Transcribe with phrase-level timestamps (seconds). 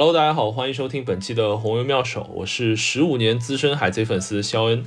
[0.00, 4.84] Hello，大家好，欢迎收听本期的红油妙手，我是十五年资深海贼粉丝肖恩。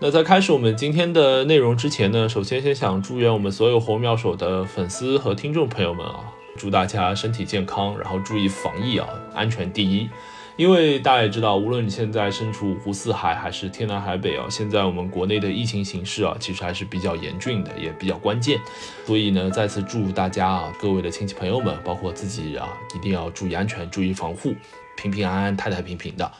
[0.00, 10.08] 那在开始我们今天的内容之前呢，首先先想祝愿我们所有红妙手的粉丝和听众朋友们啊，祝大家身体健康，然后注意防疫啊，安全第一。
[10.56, 18.58] 因为大家也知道，无论你现在身处五湖四海还是天南海北啊，现在我们国内的疫情形势啊，其实还是比较严峻的，也比较关键。
[19.06, 24.54] 所以呢，再次祝大家啊，各位的亲戚朋友们，包括自己啊，一定要注意安全，注意防护，
[24.96, 26.32] 平平安安，太太平平的。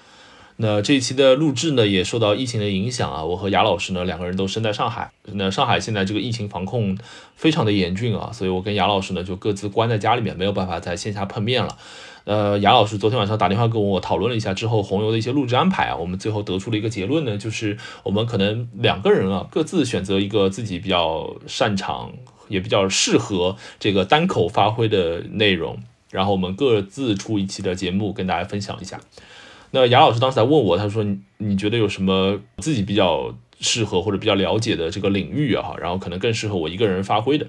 [0.57, 3.23] 那这一期的录制呢，也受到疫情的影响啊。
[3.23, 5.11] 我和雅老师呢，两个人都身在上海。
[5.25, 6.97] 那上海现在这个疫情防控
[7.35, 11.77] 非常的严峻啊，所以我跟雅老师呢，就各自关在家里面，没有办法在线下碰面了。
[12.27, 22.13] 呃，雅老师昨天晚上打电话跟我讨论了一下之后，红油的一些录制安排啊，我们最后得出了一个结论呢，就是我们可能两个人啊，各自选择一个自己比较擅长
[22.49, 25.79] 也比较适合这个单口发挥的内容，
[26.11, 29.01] 然后我们各自出一期的节目跟大家分享一下。
[29.71, 35.75] 那雅老师当时在问我，他说：“你你觉得有什么自己比较适合或者比较了解的这个领域啊？
[35.79, 37.47] 然后可能更适合我一个人发挥的。”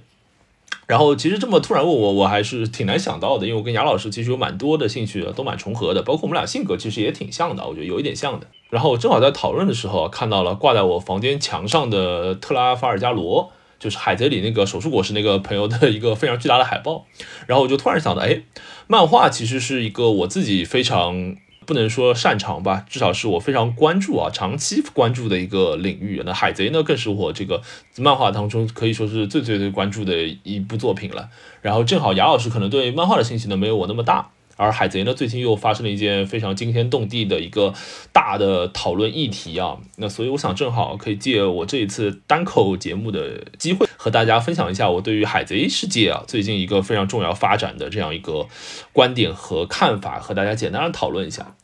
[0.86, 8.48] 然后其实这么突然问我，我还是挺难想到的，因为我跟雅老师其实有蛮多的兴趣都蛮重合的，包括我们俩性格其实也挺像的，我觉得有一点像的。
[8.70, 17.06] 然后我正好在讨论的时候看到了挂在我房间墙上的特拉法尔加罗，就是海贼里那个手术果实那个朋友的一个非常巨大的海报，
[17.48, 18.44] 然后我就突然想到，哎，
[18.88, 21.36] 漫画其实是一个我自己非常。
[21.68, 26.24] 不能说擅长吧，至少是我非常关注啊，长期关注的一个领域。
[26.26, 27.62] 那海贼呢，更是我这个
[27.98, 31.30] 漫画当中可以说是最最最关注的一部作品了。
[31.62, 34.32] 然后正好雅老师可能对漫画的兴趣呢没有我那么大。
[34.58, 37.74] 而海贼呢，最近又发生了一件非常惊天动地的一个
[38.12, 48.48] 大的讨论议题啊，那所以我想正好可以借我这一次单口节目的机会，和大家分享一下我对于海贼世界啊最近一个非常重要发展的这样一个
[48.92, 51.56] 观点和看法，和大家简单的讨论一下。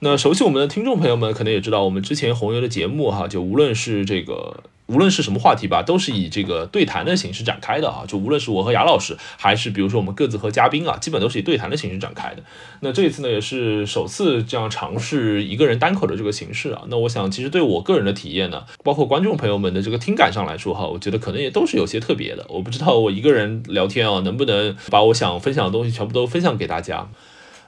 [0.00, 4.62] 那熟悉我们的听众朋友们可能也知道，我们之前红油的节目哈，就无论是这个。
[4.86, 8.04] 无论是什么话题吧，都是以这个对谈的形式展开的啊。
[8.06, 12.42] 就无论是我和雅老师，还是比如说我们各自和嘉宾啊，基本都是以对谈的形式展开的。
[12.80, 16.82] 那这一次呢，也是首次这样尝试一个人单口的这个形式啊。
[16.88, 22.46] 那我想，其实对我个人的体验呢，包括观众朋友们的这个听感上来说哈，我觉得可能也都是有些特别的。
[22.48, 27.08] 我不知道我一个人聊天啊，能不能把我想分享的东西全部都分享给大家。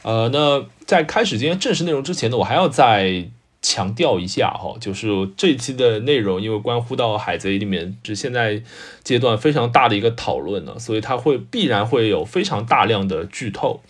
[0.03, 3.31] 呃，那在开始今天正式内容之前呢，我还要在。
[3.61, 8.63] 强调一下哈，就是这一期的内容，因为关乎到海贼里面是现在
[9.03, 13.81] 阶段非常大的一个讨论呢，所以它会必然会有非常大量的剧透。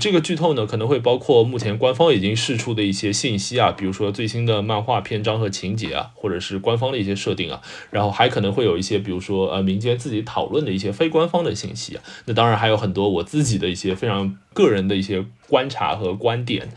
[0.00, 12.02] 这个剧透呢，可能会包括目前官方已经释出的一些信息啊，比如说最新的漫画篇章和情节啊，或者是官方的一些设定啊，然后还可能会有一些，比如说呃民间自己讨论的一些非官方的信息啊。
[12.26, 16.68] 那当然还有很多我自己的一些非常个人的一些观察和观点。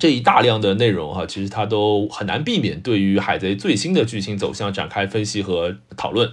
[0.00, 6.32] 这一大量的内容哈，其实它都很难避免对于海贼最新的剧情走向展开分析和讨论，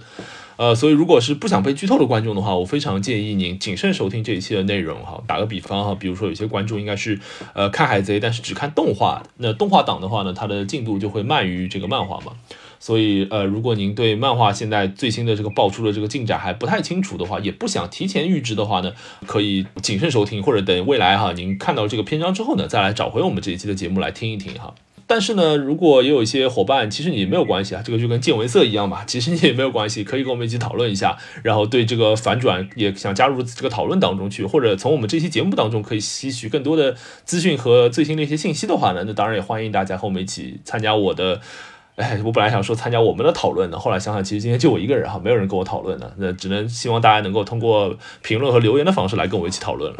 [0.56, 5.22] 呃，所以如果是不想被剧透的观众的话，我非常建议您谨慎收听这一期的内容哈。
[5.26, 7.20] 打个比方哈，比如说有些观众应该是
[7.52, 12.32] 呃看海贼，但是只看动画，那动画党的话呢，它的进度就会慢于这个漫画嘛。
[12.80, 18.92] 所以，呃，如果您对漫画现在最新的这个爆出的这个进展还不太清楚的话，也不想提前预知的话呢，
[19.26, 24.74] 可以谨慎收听，或者等未来哈，您看到这个篇章之后呢，再来找回我们这一期的节目来听一听哈。
[25.10, 36.94] 但是呢，如果也有一些伙伴，其实你没有关系啊，这个就跟见闻色一样嘛，其实你也没有关系，可以跟我们一起讨论一下，然后对这个反转也想加入这个讨论当中去，或者从我们这期节目当中可以吸取更多的
[37.24, 41.40] 资讯和最新的一些信息的话呢，那当然也欢迎大家和我们一起参加我的。
[41.98, 49.98] 哎，我本来想说参加我们的讨论的，后来想想，其实今天就我一个人哈，没有人跟我讨论的，那只能希望大家能够通过评论和留言的方式来跟我一起讨论了。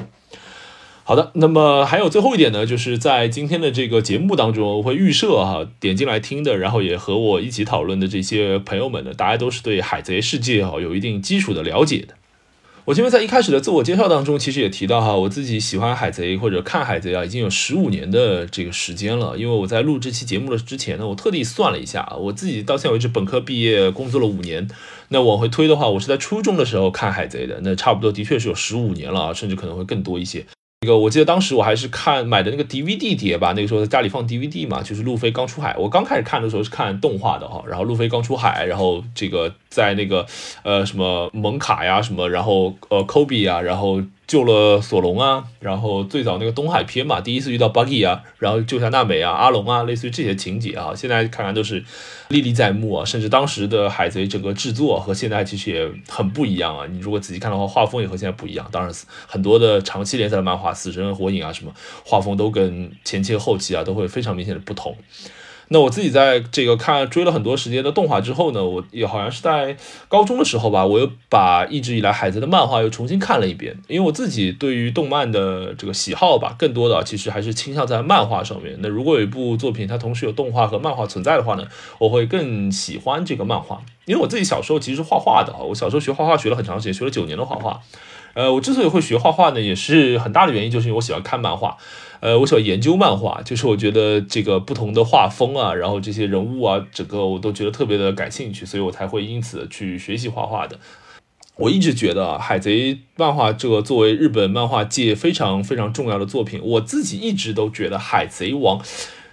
[1.02, 12.14] 好的，那么还有最后一点呢，就是在今天的这个节目当中，我会预设哈，点进来听的，然后也和我一起讨论的这些朋友们呢，大家都是对海贼世界哈有一定基础的了解的。
[12.88, 19.36] 我前面在一开始的自我介绍当中，其实也提到哈，我自己喜欢海贼或者看海贼啊，已经有十五年的这个时间了。
[19.36, 24.66] 因为我在录这期节目的之前呢，我特地算了一下，我自己到现在为止本科毕业，工作了五年。
[25.08, 30.46] 那往回推的话，我是在初中的时候看海贼的，那差不多的确是有十五年了啊，甚至可能会更多一些。
[30.80, 35.74] 那个我记得当时我还是看买的那个 DVD 碟吧，那个时候在家里放 DVD 嘛，就是路飞刚出海。
[35.76, 40.24] 我刚开始看的时候是看动画的哈，然后路飞刚出海，然后这个在那个
[40.62, 51.82] 呃什么蒙卡呀什么，然后呃 Kobe 啊，然后救了索隆啊，然后最早那个东海篇嘛，第一次遇到 Buggy 啊，然后救下娜美啊、阿龙啊，类似于这些情节啊，现在看来都是
[52.28, 53.04] 历历在目啊。
[53.06, 56.86] 甚至当时的海贼整个制作和现在其实也很不一样啊。
[56.86, 58.68] 你如果仔细看的话，画风也和现在不一样。
[58.70, 58.92] 当然，
[59.26, 61.72] 很多的长期连载的漫画，死神、火影啊什么，
[62.04, 64.94] 画风都跟前期后期啊都会非常明显的不同。
[65.70, 69.76] 那我自己在这个看追了很多时间的动画之后呢，我也好像是在
[70.08, 73.76] 高中的时候吧，我又把一直以来海贼的漫画又重新看了一遍。
[73.86, 78.78] 因为我自己对于动漫的这个喜好吧，更多的其实还是倾向在漫画上面。
[78.80, 81.64] 那如果有一部作品它同时有动画和漫画存在的话呢，
[81.98, 83.82] 我会更喜欢这个漫画。
[84.06, 87.80] 因为我自己小时候其实是画画的啊，我小时候学画画学了很长时间，学了九年的画画。
[88.34, 91.76] 呃，我之所以会学画画呢，也是很大的原因，就是因为我喜欢看漫画。
[92.20, 100.78] 呃，我喜欢研究漫画，就是我觉得这个不同的画风啊，然后这些人物啊，整个我都觉得特别的感兴趣，所以我才会因此去学习画画的。
[101.56, 108.80] 我一直觉得啊，海贼漫画这个作为日本漫画界非常非常重要的作品，我自己一直都觉得海贼王，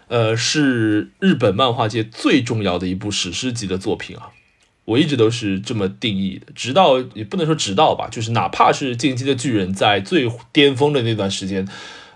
[0.07, 4.29] 呃，是日本漫画界最重要的一部史诗级的作品啊。
[4.85, 11.67] 我一直都是这么定义的，直到也不能说直到吧，就是哪怕是进击的巨人在最巅峰的那段时间。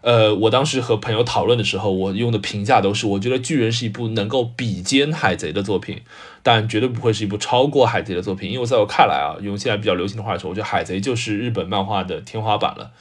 [0.01, 6.00] 呃，我当时和朋友讨论的时候，我用的评价都是，我觉得《巨人》是一部能够比肩《海贼》的作品，
[6.42, 12.92] 但绝对不会是一部超过《海贼》的作品，因为在我看来啊，用现在比较流行的话说，我觉得《海贼》就是日本漫画的天花板了。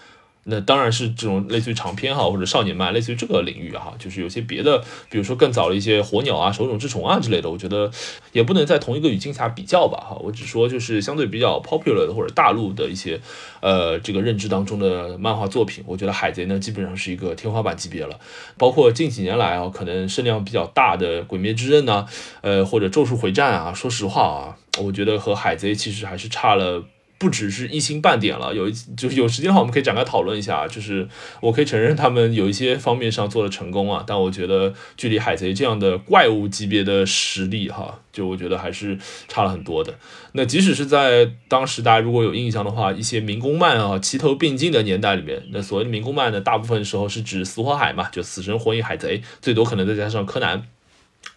[0.50, 7.90] 那当然是这种类似于长篇哈，或者少年漫，类似于这个领域哈，就是有些别的，比如说更早的一些火鸟啊、手冢治虫啊之类的，我觉得
[8.32, 10.16] 也不能在同一个语境下比较吧哈。
[10.22, 13.20] 我只说就是相对比较 popular 的或者大陆的一些
[13.60, 18.18] 呃这个认知当中的漫画作品，我觉得海贼呢基本上是一个天花板级别了。
[18.56, 22.06] 包括近几年来啊，可能声量比较大的鬼灭之刃呐，
[22.40, 26.84] 呃或者咒术回战啊，说实话啊，我觉得和海贼其实还是差了。
[27.18, 30.68] 不只是一星半点了，有一就是有时间的话，我们可以展开讨论一下。
[30.68, 31.08] 就是
[31.40, 39.94] 我可以承认他们有一些方面上做的成功啊，但我觉得距离海贼这样的怪物级别的实力哈，就我觉得还是差了很多的。
[40.32, 50.62] 那即使是在当时大家如果有印象的话，一些民工漫啊齐头并进的年代里面，那所谓的民工漫呢，大部分时候是指死火海嘛，就死神、火影、海贼，最多可能再加上柯南。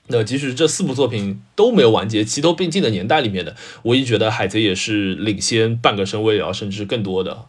[0.07, 7.45] 那即使这四部作品都没有完结，齐头并进的年代里面的，我也觉得海贼也是领先半个身位啊，甚至更多的。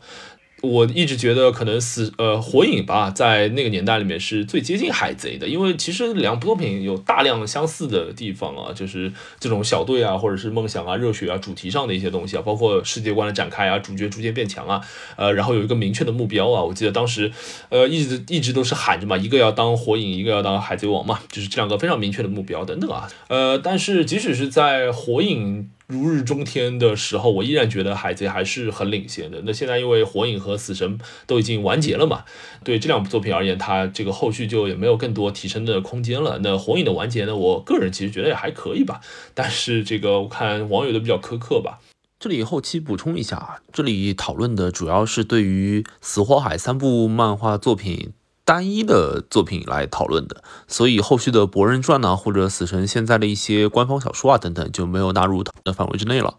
[0.63, 14.81] 我一直觉得可能死呃火影吧，在那个年代里面是最接近海贼的，因为其实两部作品有大量相似的地方啊，就是这种小队啊，或者是梦想啊、热血啊、主题上的一些东西啊，包括世界观的展开啊，主角逐渐变强啊，
[15.17, 16.63] 呃，然后有一个明确的目标啊。
[16.63, 17.33] 我记得当时
[17.69, 23.09] 呃一直一直都是喊着嘛，一个要当火影，一个要当海贼王嘛，就是这两个非常明确的目标等等啊。
[23.27, 25.71] 呃，但是即使是在火影。
[25.93, 29.43] 如日中天的时候，我依然觉得海贼还是很领先的。
[29.45, 32.25] 那现在因为火影和死神都已经完结了嘛，
[32.65, 36.41] 对这两部作品而言，它这个后续就也没有更多提升的空间了。
[36.43, 39.01] 那火影的完结呢，我个人其实觉得也还可以吧，
[39.35, 41.79] 但是这个我看网友都比较苛刻吧。
[42.19, 48.13] 这里后期补充一下，这里讨论的主要是对于死火海三部漫画作品。
[48.53, 56.37] 单一的作品来讨论的，所以后续的《博人传》呢，或者死神现在的一些官方小说啊等等，就没有纳入讨论范围之内了。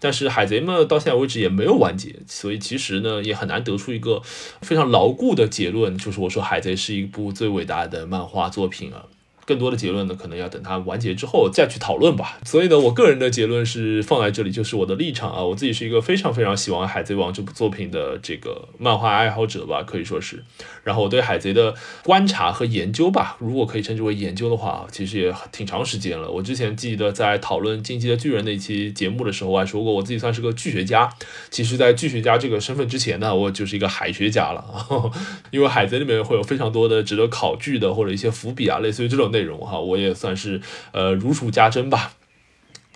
[0.00, 4.20] 但是海贼们到现在为止也没有完结，所以其实呢也很难得出一个
[4.60, 9.06] 非常牢固的结论，就是我说海贼是一部最伟大的漫画作品啊。
[9.48, 12.38] 更多的结论呢，可能要等它完结之后再去讨论吧。
[12.44, 15.42] 所以呢，我个人的结论是放在这里，就是我的立场啊。
[15.42, 20.44] 我自己是一个非常非常喜欢《海贼王》这部作品的这个漫画爱好者吧，可以说是。
[20.84, 21.74] 然后我对海贼的
[22.04, 26.30] 观察和研究吧，如果可以称之为研究的话，其实也挺长时间了。
[26.30, 31.08] 我之前记得在讨论《进击的巨人》那期节目的时候，我还说过我自己算是个剧学家。
[31.48, 34.62] 其实，在剧学家这个身份之前呢，我就是一个海学家了。
[35.50, 40.60] 因为海贼里面会有非常多的值得考据的或者一些伏笔啊，类似于这种内内容哈，我也算是
[40.92, 42.14] 呃如数家珍吧。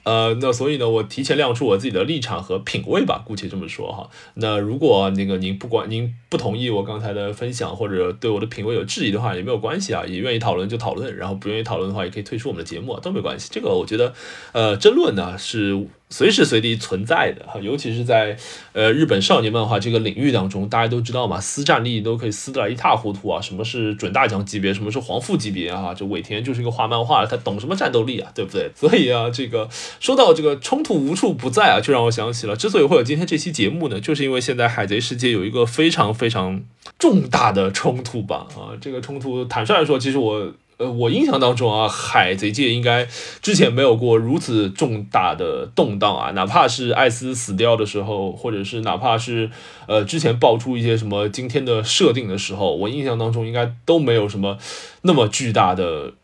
[0.04, 4.10] 呃，那所以呢，我提前亮出我自己的立场和品味吧，姑且这么说哈。
[4.34, 13.48] 那如果那个您不管您不同意我刚才的分享，或者对我的品味有质疑的话，也没有关系啊，也愿意讨论就讨论，然后不愿意讨论的话，也可以退出我们的节目啊，都没关系。
[13.52, 14.12] 这个我觉得，
[14.50, 15.86] 呃，争论呢是。
[16.12, 18.36] 随时随地存在的哈，尤其是在
[18.72, 23.40] 呃日本少年漫画这个领域当中，大家都知道嘛，撕战力都可以撕得一塌糊涂啊。
[23.40, 25.94] 什么是准大奖级别，什么是皇父级别啊？
[25.94, 28.70] 这尾田就是一个画漫画，他懂什么战斗力啊，对不对？
[28.76, 36.62] 所以啊，这个说到这个冲突无处不在啊，就让我想起了，之所以会有今天这期节目呢，就是因为现在海贼世界有一个非常非常
[36.98, 40.52] 重大的冲突吧啊，这个冲突坦率来说，其实我。
[40.82, 43.06] 呃，我印象当中啊，海贼界应该
[43.40, 49.48] 之前没有过如此重大的动荡啊，哪怕是艾斯死掉的时候，或者是哪怕是
[49.86, 54.58] 呃之前爆出一些什么今天的设定的时候，我印象当中应该都没有什么
[55.02, 56.14] 那么巨大的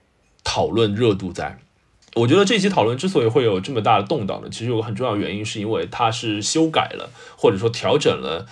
[0.43, 1.59] 讨论热度在。
[2.17, 8.47] 我觉得这期讨论之所以会有这么大的动荡呢，其实有个很重要原因，是因为它是修改了或者说调整了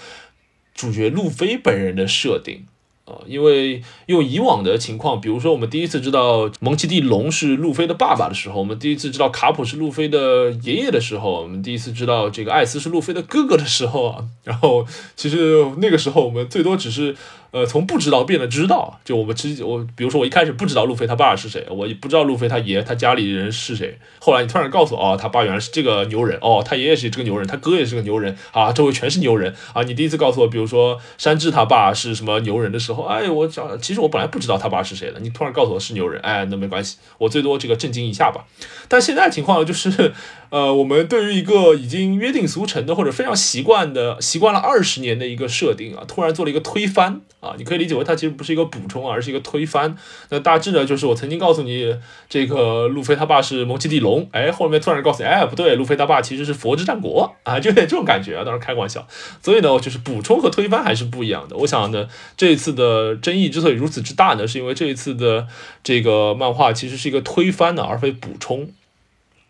[0.73, 2.67] 主角路飞本人的设定。
[3.07, 14.85] 啊，因为用以往的情况，比如说我们第一次知道蒙奇蒂龙是路飞的爸爸的时候，我们第一次知道卡普是路飞的爷爷的时候，我们第一次知道这个艾斯是路飞的哥哥的时候啊，然后
[15.15, 17.17] 其实那个时候我们最多只是。
[17.57, 23.99] 呃，从不知道变得知道，就我们之我，比如说我一开始不知道路飞他爸是谁，我也不知道路飞他爷他家里人是谁。
[24.19, 29.83] 后来你突然告诉我，哦，他爸原来是这个牛人，哦，他爷爷是这个牛人，他哥也是个牛人，啊，周围全是牛人啊。
[29.85, 38.45] 你第一次告诉我，比如说山治他爸是什么牛人的时候，哎，我讲其实我本来不知道他爸是谁的，你突然告诉我是牛人，哎，那没关系，我最多这个震惊一下吧。
[38.87, 40.13] 但现在情况就是。
[40.51, 49.97] 呃，我们对于一个已经约定俗成的或者非常习惯的、习惯了二十年的一个设定啊，突然做了一个推翻啊，你可以理解为它其实不是一个补充，而是一个推翻。
[50.31, 51.95] 那大致呢，就是我曾经告诉你，
[52.29, 59.07] 这个路飞他爸是蒙奇蒂龙，哎，后面突然告诉你，哎，不对，路飞他爸其实是佛之战国啊，就有点这种感觉啊，当然开玩笑。
[59.43, 61.57] 所以呢，就是补充和推翻还是不一样的。
[61.57, 65.47] 我想呢，这一次的争议之所以如此之大呢，是因为这一次的
[65.83, 68.71] 这个漫画其实是一个推翻的，而非补充。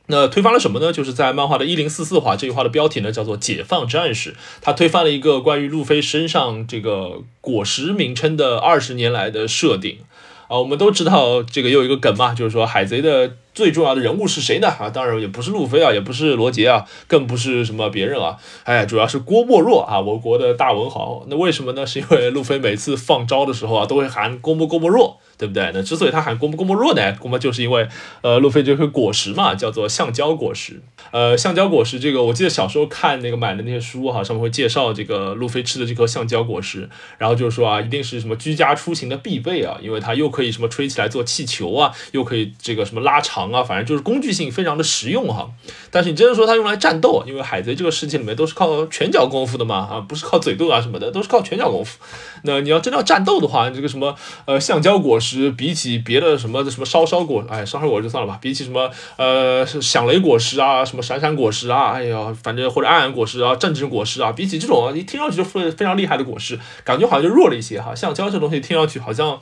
[0.08, 0.92] 那推翻了什么呢？
[0.92, 9.98] 就是在漫画的一零四四话，这句话的标题呢叫做“解放战士”，他推翻了一个关于路飞身上这个果实名称的二十年来的设定
[10.46, 10.58] 啊。
[10.58, 14.68] 我们都知道这个有一个梗嘛，就是说海贼的最重要的人物是谁呢？
[14.68, 21.25] 啊，当然也不是路飞啊，也不是罗杰啊，更不是什么别人啊，哎，主要是郭沫若啊，我国的大文豪。
[21.26, 21.84] 那为什么呢？
[21.84, 25.18] 是因为路飞每次放招的时候啊，都会喊郭沫郭沫若。
[25.38, 25.71] 对不对？
[25.75, 27.87] 那之所以他喊“郭沫郭沫若”呢，郭沫就是因为，
[28.23, 30.81] 呃，路飞这颗果实嘛，叫做橡胶果实。
[31.11, 36.88] 呃，橡胶果实这个，我记得小时候看那个买的那些书哈，上面会介绍这个路飞吃的这颗橡胶果实，
[37.19, 45.50] 然后就是说啊，一定是什么居家出行的必备啊，因为它又可以什么吹起来做气球啊，又可以这个什么拉长啊，反正就是工具性非常的实用哈。
[45.90, 51.99] 但是你真的说它用来战斗，因为海贼这个世界里面都是靠拳脚功夫的嘛，啊，不是靠嘴斗啊什么的，都是靠拳脚功夫。
[52.43, 54.14] 那你要真的要战斗的话，这个什么
[54.47, 55.25] 呃橡胶果实，
[55.56, 58.38] 比起别的什么什么烧烧果，哎，烧烧果就算了吧。
[58.40, 67.95] 比起什么呃响雷果实啊，什么闪闪果实啊，哎呀，反正或者暗暗果实啊，正直果实啊，比起这种一听上去就非非常厉害的果实，感觉好像就弱了一些哈。
[67.95, 69.40] 橡胶这东西听上去好像，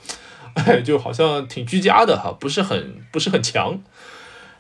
[0.54, 3.78] 哎， 就好像挺居家的哈，不是很不是很强。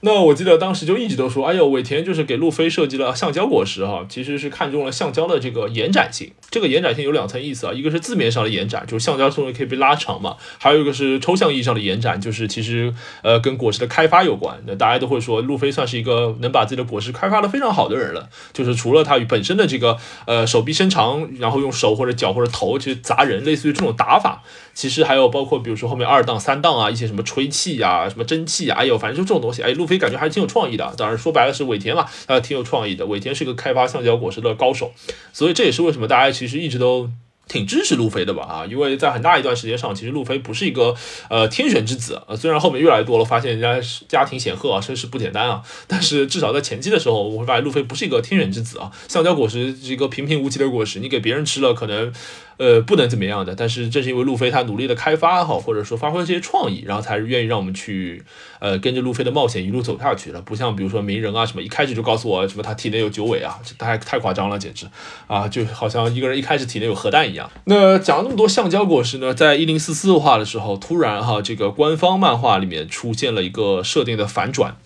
[0.04, 6.30] 那我记得当时就一直都说，哎呦，尾田就是给路飞设计了橡胶果实哈，其实是看中了橡胶的这个延展性。
[6.50, 12.92] 这个延展性有两层意思啊，一个是字面上的延展，就是橡胶东西可以被拉长嘛；还有一个是抽象意义上的延展，就是其实
[13.22, 14.62] 呃跟果实的开发有关。
[14.66, 18.28] 那大家都会说，路飞算是一个能把自己的果实开发的非常好的人了。
[18.52, 19.96] 就是除了他与本身的这个
[20.26, 24.42] 呃手臂伸长，然后用手或者脚或者头去砸人，类似于这种打法。
[24.74, 30.94] 其实还有包括，比如说后面二档、三档啊，一些什么吹气呀、什么蒸汽啊，哎呦，反正就这种东西，哎，路飞感觉还是挺有创意的。
[30.96, 33.06] 当然说白了是尾田嘛，呃，挺有创意的。
[33.06, 34.92] 尾田是个开发橡胶果实的高手，
[35.32, 37.10] 所以这也是为什么大家其实一直都。
[37.46, 40.96] 挺支持路飞的吧啊，因为在很大一段时间上，其实路飞不是一个
[41.28, 48.90] 呃天选之子呃，虽然后面越来越多了，发现人家家庭显赫啊，身世不简单啊，但是至少在前期的时候，我会发现路飞不是一个天选之子啊。
[49.08, 52.10] 橡胶果实是一个平平无奇的果实，你给别人吃了可能
[52.58, 58.24] 呃不能怎么样的，但是正是因为路飞他努力的开发好，或者说发挥这些创意，然后才是愿意让我们去
[58.60, 60.40] 呃跟着路飞的冒险一路走下去了。
[60.42, 64.86] 不像比如说鸣人啊什么，一开始就告诉我什么他体内有九尾啊，这太太夸张了，简直
[65.26, 67.50] 啊，就好像一个人一开始体内有核弹一样。
[67.64, 74.76] 那讲了那么多橡胶果实呢，在一零四四话的时候，突然哈，这个官方漫画里面出现了一个设定的反转，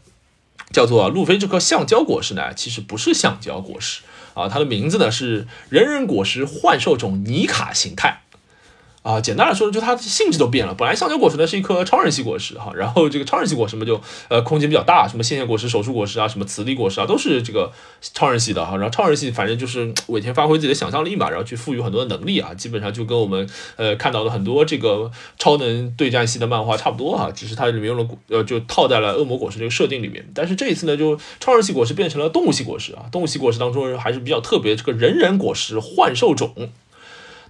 [0.73, 4.03] 叫做路飞这颗橡胶果实呢，其实不是橡胶果实
[4.39, 8.21] 啊，它的名字呢是人人果实幻兽种尼卡形态。
[9.03, 10.75] 啊，简单来说，就它的性质都变了。
[10.75, 18.77] 本来橡胶果实呢是一颗超人系果实哈，然后这个超人系果实嘛就呃空间比较大，什么线线果实、手术果实啊，什么磁力果实啊，都是这个超人系的哈。
[18.77, 30.29] 然后超人系反正就是尾田发挥自己的想象力嘛，然后去赋予很多的能力啊，基本上就跟我们呃看到的很多这个超能对战系的漫画差不多哈，只是它里面用了呃就套在了恶魔果实这个设定里面。
[30.35, 36.53] 但是这一次呢，就超人系果实变成了动物系果实啊，动物系果实当中还是比较特别，这个人人果实幻兽种。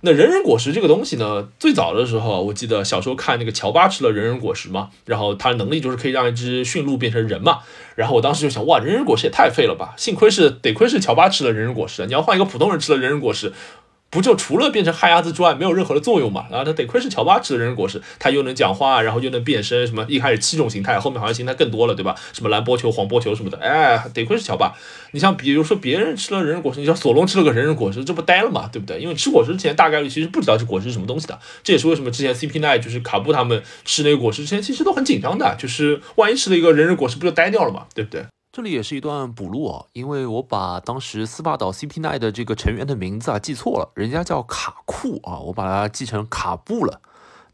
[0.02, 7.59] 那人人果实这个东西呢，最早的时候，我记得小时候看那个乔巴吃了人人果实嘛，然后他的能力就是可以让一只驯鹿变成人嘛，
[7.97, 9.95] 然后我当时就想，哇，人人果实也太废了吧！
[9.97, 13.52] 幸亏是得亏是乔巴吃了人人果实，你要换一个普通人吃了人人果实，
[14.10, 16.46] 不就除了变成旱鸭子之外，没有任何的作用嘛？
[16.50, 22.14] 然后他得亏是乔巴吃了人人果实，他又能讲话，然后又能变身，什么一开始七种形态，后面好像形态更多了，对吧？
[22.32, 24.74] 什么蓝波球、黄波球什么的，哎，得亏是乔巴。
[25.10, 28.98] 你像比如说别人吃了人人果实，你像索隆吃了个人人果实，这不呆了嘛，对不对？
[28.98, 38.24] 因为吃果实之前大概率其实不知道这果实是什么东西的，这也是为什么之前 CP9 就是卡布他们吃那个果实之前其实都很紧张的，就是万一吃了一个人人果实，不就呆掉了嘛，对不对？
[38.58, 47.00] 这里也是一段补录啊，因为我把当时斯巴岛 CP9 的这个成员的名字啊记错了，人家叫卡库啊，我把它记成卡布了。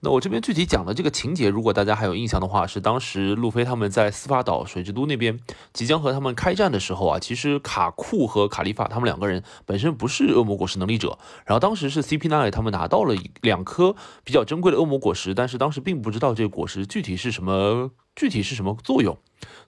[0.00, 5.38] 那我这边具体讲的这个情节，如果大家还有印象的话，是当时路飞他们在斯巴岛水之都那边
[5.74, 13.94] 即将和他们开战的时候啊，其实卡库和卡利法他们两个人本身不是恶魔果实能力者，然后当时是 CP9 他们拿到了两颗
[14.24, 19.16] 比较珍贵的恶魔果实，但是当时并不知道这个果实具体是什么，具体是什么作用。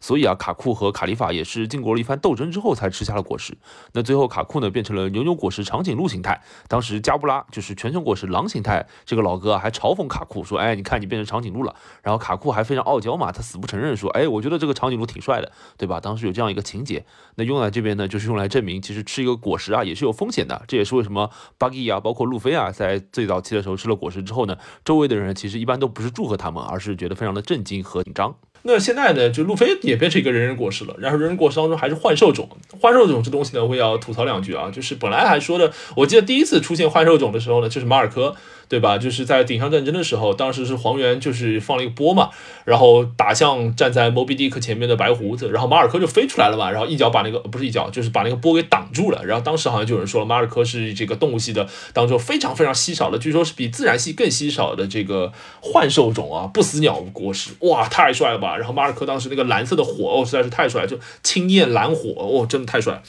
[0.01, 3.57] 所以啊，卡库和卡利法也是经过了一番斗争之后才吃下了果实。
[3.93, 6.41] 那最后卡库呢变成了牛牛果实长颈鹿形态。
[6.69, 17.05] 当时加布拉就是全球果实狼形态，这个老哥还嘲讽卡库说：“哎，你看你变成长颈鹿了。”然后卡库还非常傲娇嘛，他死不承认说：“哎，我觉得这个长颈鹿挺帅的，对吧？”当时有这样一个情节。
[17.37, 20.63] 那用在这边呢，就是用来证明其实吃一个果实啊也是有风险的。
[20.67, 28.35] 这也是为什么巴基啊，包括路飞啊，在最早期的时候吃了果实之后呢，周围的人其实一般都不是祝贺他们，而是觉得非常的震惊和紧张。
[28.63, 30.97] 那现在呢，就路飞也变成一个人人果实了。
[30.99, 32.49] 然后人人果实当中还是幻兽种，
[32.81, 34.71] 幻兽种这东西呢，我也要吐槽两句啊。
[34.73, 38.35] 就是本来还说的，我记得第一次出现幻兽种的时候呢，就是马尔科。
[38.69, 38.99] 对吧？
[38.99, 42.31] 就是在顶上战争的时候，当时是黄猿就是放了一个波嘛，
[42.65, 49.25] 然后打向站在 Moby Dick 前面的白胡子，然后马尔科就飞出来了嘛，然后一脚把那个不是一脚，就是把那个波给挡住了。
[49.25, 58.57] 然后当时好像就有人说了，马尔科是这个动物系的当中非常非常稀少的，据说是比自然系更稀少的这个幻兽种啊，不死鸟果实，哇，太帅了吧！
[58.57, 63.01] 然后马尔科当时那个蓝色的火哦，实在是太帅，就青焰蓝火哦，真的太帅，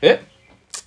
[0.00, 0.20] 哎。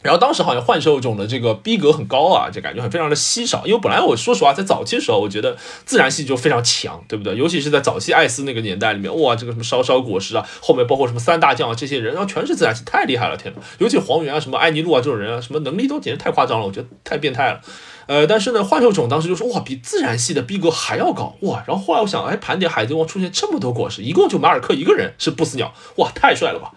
[0.06, 3.66] 然后当时好像幻兽种的这个逼格很高啊，就感觉很非常的稀少。
[3.66, 7.36] 因为本来我说实话，在早期的时候，我觉得自然系就非常强，对不对？
[7.36, 17.60] 尤其是在早期艾斯那个年代里面，哇，这个什么烧烧果实啊，后面包括什么三大将啊，这些人，然后全是自然系，太厉害了，天呐，尤其黄猿啊，什么艾尼路啊这种人啊，什么能力都简直太夸张了，我觉得太变态了。
[18.08, 21.64] 呃，但是呢，幻兽种当时就说，哇，比自然系的逼格还要高，哇。
[21.66, 26.72] 然后后来我想，哎，盘点海贼王出现这么多果实，一共就马尔克一个人是不死鸟，哇，太帅了吧！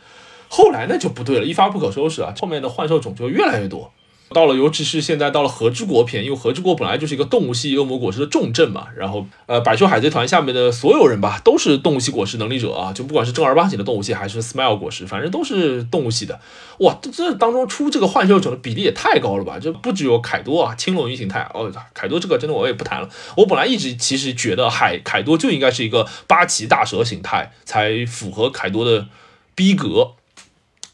[0.49, 2.35] 后来那就不对了，一发不可收拾啊！
[2.41, 3.93] 后面的幻兽种就越来越多，
[4.31, 16.41] 到了尤其是现在到了和之国篇，因为和之国本来就是一个动物系恶魔果实的重镇嘛，然后呃百兽海贼团下面的所有人吧，都是动物系果实能力者啊，就不管是正儿八经的动物系还是 Smile 果实，反正都是动物系的。
[16.81, 19.59] 哇，这当中出这个幻兽种的比例也太高了吧？
[19.59, 23.09] 就不只有凯多啊，青龙鱼形态哦，凯多这个真的我也不谈了。
[23.37, 29.07] 我本来一直其实觉得海凯多就应该是一个八岐大蛇形态才符合凯多的
[29.55, 30.13] 逼格。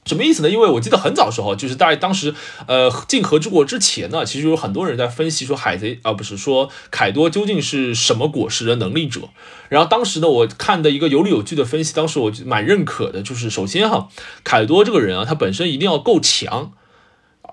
[0.06, 0.50] 什么意思呢？
[0.50, 2.34] 因为我记得很早时候，就是在当时，
[2.66, 9.22] 呃，进和之国之前呢，其实有很多人在分析说海贼啊，不是说凯多究竟是什么果实的能力者。
[9.70, 14.08] 然后当时呢，我看的一个有理有据的分析，当时我蛮认可的，就是首先哈，
[14.44, 16.72] 凯多这个人啊，他本身一定要够强，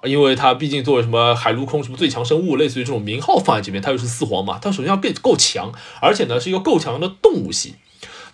[0.03, 7.75] 因为他毕竟作为什么海陆空什么最强生物，类似于这种名号放在这边，他又是四皇嘛，他首先要够够强，而且呢是一个够强的动物系。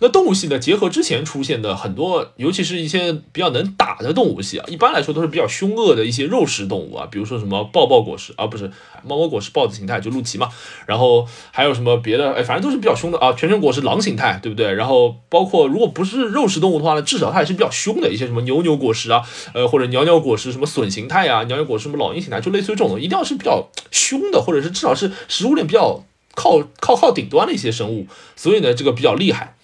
[0.00, 0.58] 那动物系呢？
[0.58, 8.70] 结合之前出现的很多，尤其是一些比较能打的动物系啊，一般来说都是比较凶恶的一些肉食动物啊，比如说什么抱抱果实啊，不是
[9.04, 10.48] 猫猫果实豹子形态就陆奇嘛，
[10.86, 13.32] 然后还有什么别的，哎，反正都是比较凶的啊。
[13.32, 14.72] 全身果实狼形态，对不对？
[14.74, 28.06] 然后包括如果不是肉食动物的话呢，至少它也是比较凶的一些什么牛牛果实啊，呃，或者鸟鸟果实什么隼形态啊，鸟鸟果实什么老鹰形态，就类似于这种，一定要是比较凶的，或者是至少是食物链比较靠靠靠顶端的一些生物，
[28.36, 29.56] 所以呢，这个比较厉害。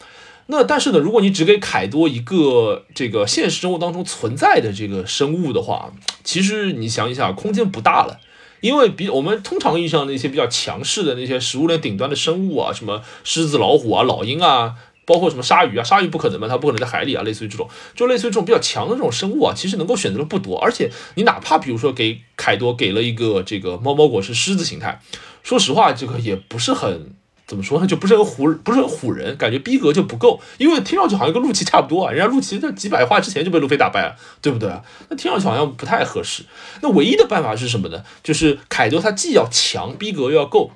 [0.46, 5.90] 那但是呢，如果你只给凯多一个这个现实生活当中存在的这个生物的话，
[6.22, 8.20] 其实你想一想，空间不大了，
[8.60, 14.74] 因为比我们通常意义上那些比较强势的那些食物链顶端的生物啊，什么狮子、老虎啊、老鹰啊，
[15.06, 25.00] 包括什么鲨鱼啊，鲨鱼不可能嘛，它不可能在海里啊，类似于这种，就类似于这种比较强的这种生物啊，其实能够选择的不多，而且你哪怕比如说给凯多给了一个这个猫猫果实狮子形态，
[25.42, 27.14] 说实话，这个也不是很。
[27.46, 27.86] 怎么说呢？
[27.86, 32.10] 就不是很唬，不是很唬人，感觉逼格就不够，因为听上去好像跟陆琪差不多啊。
[32.10, 34.70] 人家陆琪在几百话之前就被路飞打败了，对不对？
[35.10, 36.44] 那听上去好像不太合适。
[36.80, 38.02] 那唯一的办法是什么呢？
[38.22, 40.70] 就是凯多他既要强，逼格又要够，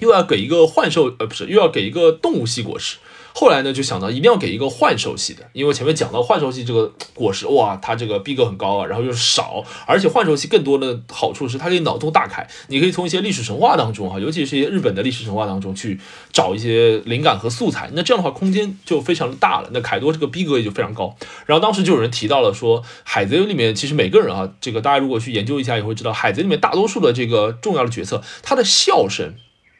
[0.00, 2.98] 又要给一个幻兽，呃，不是，又要给一个动物系果实。
[3.38, 16.00] 后来呢，就想到一定要给一个幻兽系的，因为前面讲到幻兽系这个果实，哇，它这个逼格很高啊，然后又少，而且幻兽系更多的好处是它可以脑洞大开，你可以从一些历史神话当中哈，尤其是一些日本的历史神话当中去
[16.32, 19.68] 找一些灵感和素材，那这样的话空间就非常的大了。
[19.70, 21.14] 那凯多这个逼格也就非常高。
[21.44, 29.34] 然后当时就有人提到了说，海贼里面其实每个人啊，这个大家如果去研究一下也会知道，海贼里面大多数的这个重要的角色，他的笑声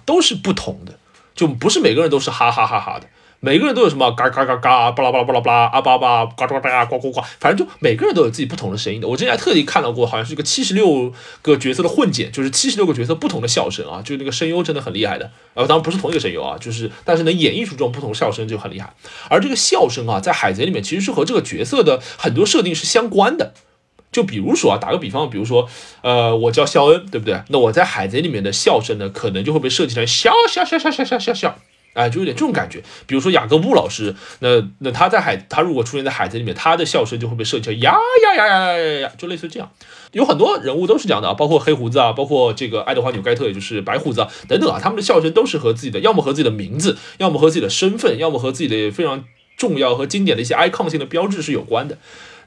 [0.04, 0.98] 都是不同的，
[1.34, 3.08] 就不是每个人都是哈哈哈哈的。
[3.40, 9.06] 每个人都有什么嘎嘎嘎嘎，巴拉巴拉巴拉巴拉，啊巴巴，呱呱呱呱呱呱，反正就每个人都有自己不同的声音的。
[9.06, 15.30] 我之前还特地看到过，好像是一个七十六个角色的混剪，就是七十六个角色不同的笑声啊，就那个声优真的很厉害的。
[15.54, 18.94] 呃，当然不是同一个声优啊，就是但是能演绎出这种不同笑声就很厉害。
[19.28, 23.52] 而这个笑声啊，在海贼里面其实是和这个角色的很多设定是相关的。
[24.12, 25.68] 就比如说啊，打个比方，比如说，
[26.00, 27.42] 呃，我叫肖恩，对不对？
[27.48, 31.58] 那我在海贼里面的笑声呢，可能就会被设计成笑笑笑笑笑笑笑笑。
[31.96, 32.82] 哎，就有点这种感觉。
[33.06, 39.70] 比如说雅各布老师，那那他在海，他如果出现在海贼里面，他的笑声就会被设计成呀呀呀呀呀呀，就类似这样。
[40.12, 49.24] 有很多人物都是这样的啊，包括黑胡子啊，包括这个爱德华纽盖特，也就是白胡子啊等等啊，他们的笑声都是和自己的，要么和自己的名字，要么和自己的身份，要么和自己的非常
[49.56, 51.96] 重要和经典的一些 icon 性的标志是有关的。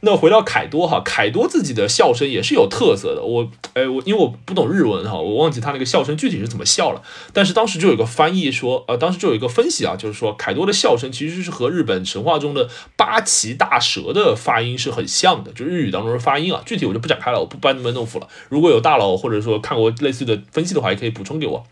[0.02, 3.22] 那回到凯多哈，凯多自己的笑声也是有特色的。
[3.22, 7.02] 我，哎，我因为我不懂日文哈，我忘记他那个笑声具体是怎么笑了。
[7.34, 16.62] 但是当时就有一个翻译说，呃，当时就有一个分析啊，就是说凯多的笑声其实是和日本神话中的八岐大蛇的发音是很像的，就日语当中的发音啊。
[16.66, 18.28] 具体我就不展开了，我不班门弄斧了。
[18.48, 21.66] 如果有大佬或者说看过类似的分析的话，也可以补充给我。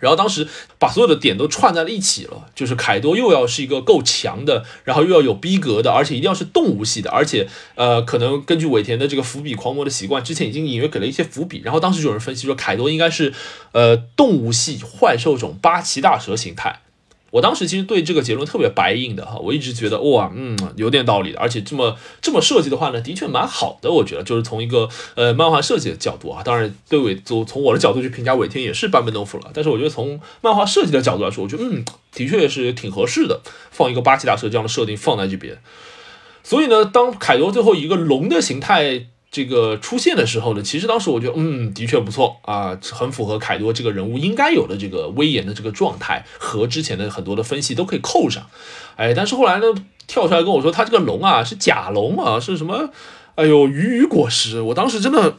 [0.00, 0.46] 然后当时
[0.78, 11.62] 把所有的点都串在了一起了，就是凯多又要是一个够强的，然后又要有逼格的，而且一定要是动物系的，而且呃，可能根据尾田的这个伏笔狂魔的习惯，之前已经隐约给了一些伏笔。
[11.64, 13.32] 然后当时就有人分析说，凯多应该是
[13.72, 16.80] 呃动物系幻兽种八岐大蛇形态。
[17.34, 24.22] 我当时其实对这个结论特别白印的哈，我一直觉得哇，嗯，有点道理的，而且这么这么设计的话呢，的确蛮好的，我觉得。
[24.22, 33.40] 就是从一个呃漫画设计的角度啊，当然对尾从从我的角度去评价尾田也是班门弄斧了，但是我觉得从漫画设计的角度来说，我觉得嗯，的确是挺合适的，
[33.72, 35.58] 放一个八岐大蛇这样的设定放在这边，
[36.44, 39.06] 所以呢，当凯多最后一个龙的形态。
[39.34, 48.46] 这个出现的时候呢，其实当时我觉得，嗯，的确不错啊，很符合凯多这个人物应该有的这个威严的这个状态，和之前的很多的分析都可以扣上。
[48.94, 49.66] 哎，但是后来呢，
[50.06, 52.90] 跳出来跟我说，他这个龙啊是假龙啊，是什么？
[53.34, 54.60] 哎呦，鱼鱼果实。
[54.60, 55.36] 我当时真的，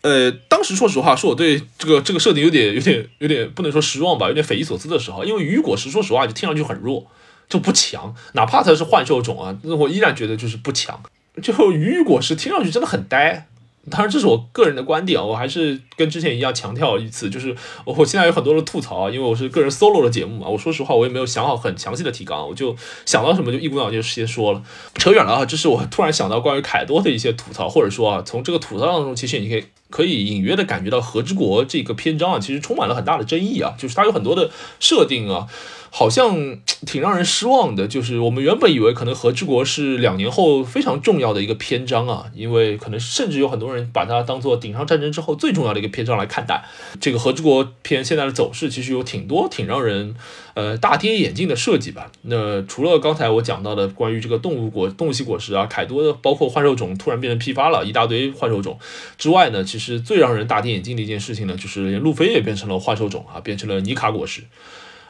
[0.00, 7.06] 呃，当时说实话，是我对这个这个设定有点、有点、有点不能说失望吧，有点匪夷所思的时候，因为鱼果实，说实话就听上去很弱，
[7.48, 11.00] 就不强，哪怕它是幻兽种啊，那我依然觉得就是不强。
[11.42, 13.46] 就鱼鱼果实听上去真的很呆，
[13.90, 24.62] 当然这是我个人的观点啊，我还是跟之前一样强调一次，就是我现在有很多的吐槽啊，因为我是个人 solo 的节目嘛，我说实话我也没有想好很详细的提纲，我就想到什么就一股脑就先说了，
[24.94, 35.48] 扯远了啊，这是我突然想到关于凯多的一些吐槽，或者说啊，从这个吐槽当中，其实你可以可以隐约的感觉到和之国这个篇章啊，其实充满了很大的争议啊，就是它有很多的设定啊。
[35.96, 46.64] 好像挺让人失望的，就是我们原本以为可能和之国是两年后非常重要的一个篇章啊，因为可能甚至有很多人把它当做顶上战争之后最重要的一个篇章来看待。
[47.00, 50.16] 这个和之国篇现在的走势其实有挺多挺让人
[50.54, 52.10] 呃大跌眼镜的设计吧。
[52.22, 58.76] 那除了刚才我讲到的关于这个动物果动物系果实啊，凯多的包括幻兽种突然变成批发了一大堆幻兽种
[59.16, 64.42] 之外呢，其实最让人大跌眼镜的一件事情呢，就是连路飞也变成了幻兽种啊，变成了尼卡果实。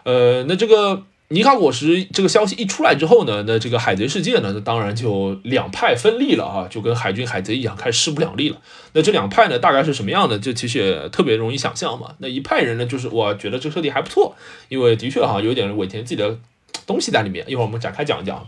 [0.04, 8.58] 呃，那这个尼卡果实这个消息一出来之后呢，那这个海贼世界呢，那当然就两派分立了啊，就跟海军海贼一样，开始势不两立了。
[8.92, 10.38] 那这两派呢，大概是什么样的？
[10.38, 12.14] 这其实也特别容易想象嘛。
[12.18, 14.36] 那一派人呢，就是我觉得这个设定还不错，
[14.68, 16.38] 因为的确哈，有点尾田自己的
[16.86, 17.44] 东西在里面。
[17.48, 18.46] 一会儿我们展开讲一讲。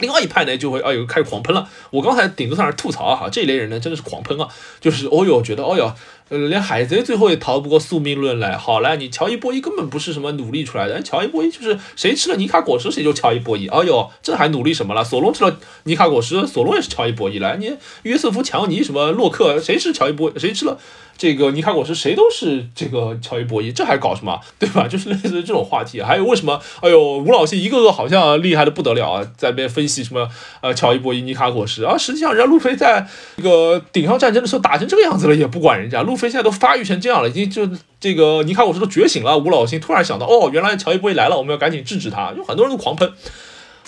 [0.00, 1.68] 另外一派呢，就会哎呦开始狂喷了。
[1.90, 4.48] 我刚才顶多算是吐槽哈，这一类人呢，真的是狂喷啊，
[4.80, 5.90] 就是哦呦觉得哦呦。
[6.30, 8.56] 呃，连海贼最后也逃不过宿命论来。
[8.56, 13.66] 好了，你乔伊波伊根本不是什么努力出来的，乔伊波伊就是谁吃了尼卡果实谁就乔伊波伊。
[13.68, 15.04] 哎呦，这还努力什么了？
[15.04, 17.56] 索隆吃了尼卡果实，索隆也是乔伊波伊来。
[17.56, 20.32] 你约瑟夫强尼什么洛克，谁是乔伊波？
[20.38, 20.78] 谁吃了？
[21.16, 24.88] 这个尼卡果实谁都是这个乔伊波伊，这还搞什么，对吧？
[24.88, 26.02] 就是类似于这种话题。
[26.02, 26.60] 还有为什么？
[26.80, 30.28] 哎呦，吴老谢一个个好像厉害的不得了啊，在那边分析什么
[30.60, 33.06] 呃乔伊波伊尼卡果实啊，实际上人家路飞在
[33.36, 36.02] 这个顶上战争的时候打成这个样子了，也不管人家。
[36.02, 39.36] 路路飞现在都发育成这样了，已经就这个尼卡果实都觉醒了。
[39.36, 42.32] 吴老星突然想到，哦，原来乔伊博伊来了，我们要赶紧制止他。
[42.36, 43.12] 有很多人都狂喷。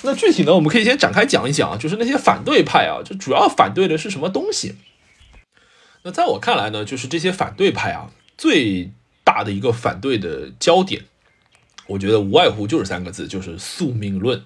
[0.03, 4.75] 那具体呢，我们可以先展开讲一讲啊，就是那些反对派啊，就主要反对的是什么东西？
[6.03, 8.91] 那在我看来呢，就是这些反对派啊，最
[9.23, 11.05] 大的一个反对的焦点，
[11.87, 14.43] 我觉得无外乎就是三个字，就是宿命论。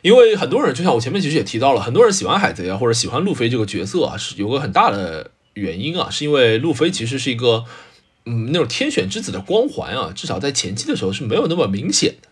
[0.00, 7.64] 因为很多人就像我前面其实也提到了，很多人喜欢海贼啊，或者喜欢路飞这个角色啊，是有个很大的原因啊，是因为路飞其实是一个，
[8.26, 12.28] 嗯，那种天选之子的光环啊，至少在前期的时候是没有那么明显的。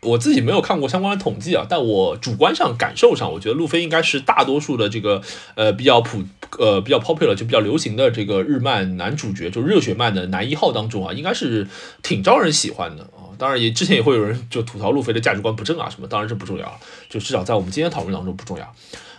[0.00, 5.20] 我自己没有看过相关的统计啊，但我主观上感受上，我觉得路飞应该是大多数的这个
[5.56, 6.22] 呃比较普
[6.60, 11.66] 呃比较 popular 就比较流行的这个日漫男主角，就热血漫的男一号当中啊，应该是
[12.04, 13.26] 挺招人喜欢的啊。
[13.36, 18.74] 当然也之前也会有人就吐槽路飞的价值观不正啊什么，当然这不重要，就至少在我们今天讨论当中不重要。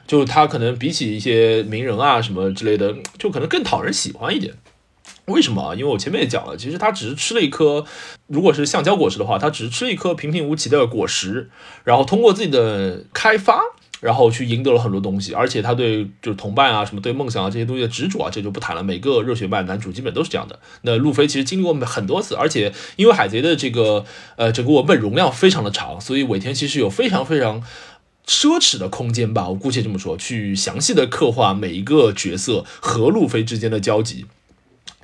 [0.10, 4.56] 就他可能比起一些名人啊什么之类的，就可能更讨人喜欢一点。
[5.26, 5.76] 为什么啊？
[5.76, 7.86] 因为我前面也讲了，其实他只是吃了一颗，
[8.26, 11.52] 如果是橡胶果实的话，他只是吃了一颗平平无奇的果实，
[11.84, 13.62] 然后通过自己的开发，
[14.02, 18.82] 然后去赢得了很多东西，而且他对就是同伴啊，什么对梦想啊这些东西的执着啊，这就不谈了。
[18.82, 20.58] 每个热血漫男主基本都是这样的。
[20.82, 24.04] 那路飞其实经历过很多次，而且因为海贼的这个
[24.38, 27.62] 呃整个文本容量非常的长，所以尾田其实有非常非常
[28.30, 34.26] 奢侈的空间吧，我姑且这么说，去详细的刻画每一个角色和路飞之间的交集。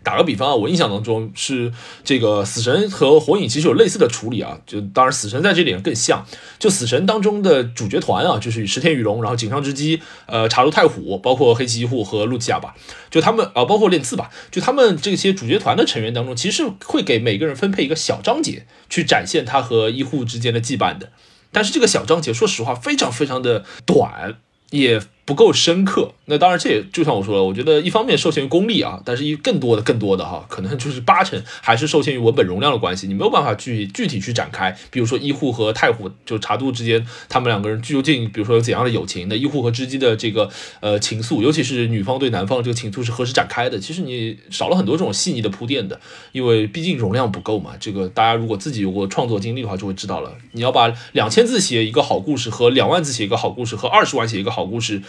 [0.04, 6.24] 打个比方啊，我印象当中是这个死神和火影其实有类似的处理啊，就当然死神在这里更像，
[6.60, 12.76] 就死神当中的主角团啊，就是石田雨龙，然后井上之基，呃，茶楼太虎，包括黑崎一护和露琪亚吧，
[13.10, 21.10] 就他们啊，包括练次吧，就他们这些主角团的成员当中，其实会给每个人分配一个小章节，去展现他和医护之间的羁绊的，
[21.56, 24.36] 但是这个小章节说实话非常非常的短，
[24.72, 25.02] 也。
[25.26, 34.78] 不够深刻，那当然这也就像我说的，我觉得一方面受限于功力啊，但是一更多的更多的哈，可能就是八成还是受限于文本容量的关系，你没有办法去具体去展开。
[34.92, 39.28] 比如说医护和太虎就茶渡之间，他们两个人究竟比如说有怎样的友情？
[39.28, 40.48] 那医护和织姬的这个
[40.80, 43.80] 呃情愫，尤其是女方对男方这个情愫是何时展开的？
[43.80, 46.00] 其实你少了很多这种细腻的铺垫的，
[46.34, 47.72] 因为毕竟容量不够嘛。
[47.80, 50.32] 这个大家如果自己有过创作经历的话，就会知道了。
[50.52, 55.02] 你要把两千字写一个好故事，和两万字写一个好故事，和二十万写一个好故事。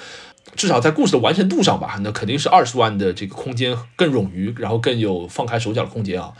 [0.54, 6.32] 至少在故事的完成度上吧，那肯定是二十万的这个空间更冗余，然后更有放开手脚的空间啊。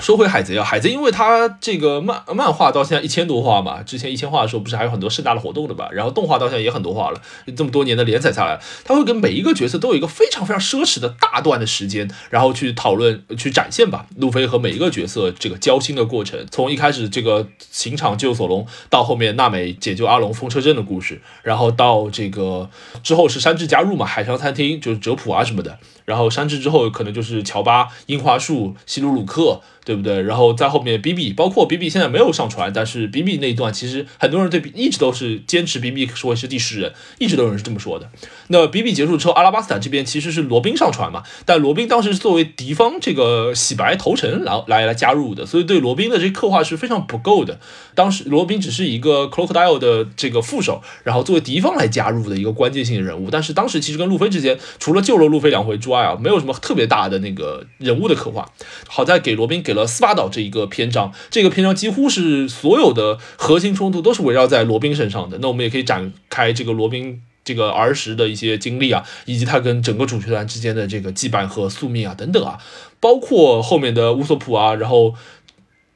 [0.00, 5.90] 说回海贼啊，海贼因为它这个漫漫画到现在一千多话嘛，之前一千话的时候不是还有很多盛大的活动的吧？
[5.92, 7.20] 然后动画到现在也很多话了，
[7.54, 14.06] 这么多年的连载下来，他会给每一个角色都有一个非常非常奢侈的大段的时间，然后去讨论、去展现吧。
[14.16, 22.70] 路飞和每一个角色这个交心的过程，从一开始这个刑场救索隆，到后面娜美解救阿龙风车阵的故事，然后到这个
[23.02, 25.78] 之后是山治加入嘛，海上餐厅就是哲普啊什么的。
[26.10, 30.20] 然后山治之后，可能就是乔巴、樱花树、西鲁鲁克，对不对？
[30.22, 38.10] 然后在后面 B B，包括 B B 现在没有上传，但是 B B 那一段其实很多人对比一直都是坚持 B B 说是第十人，一直都有人是这么说的。
[38.48, 47.60] 那 B B 结束之后，阿拉巴斯坦这边其实是罗宾上传嘛，但罗宾当时是作为敌方这个洗白投诚来来来加入的，所以对罗宾的这刻画是非常不够的。
[47.94, 53.30] 当时罗宾只是一个 Crocodile 的这个副手，然后作为敌方来加入的一个关键性的人物。
[53.30, 58.50] 但是当时其实跟路飞之间，除了救了路飞两回之外，啊，没有什么特别大的那个人物的刻画。
[58.88, 65.38] 好在给罗宾给了斯巴岛这一个篇章，这个篇章几乎是所有的核心冲突都是围绕在罗宾身上的。
[65.40, 72.58] 那我们也可以展开这个罗宾这个儿时的一些经历啊，以及他跟整个主角团之间的这个羁绊和宿命啊等等啊，
[73.00, 75.14] 包括后面的乌索普啊，然后，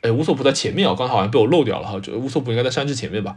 [0.01, 3.37] 哎，乌索普在前面啊，刚才好像被我漏掉了哈，就乌索普应该在山治前面吧。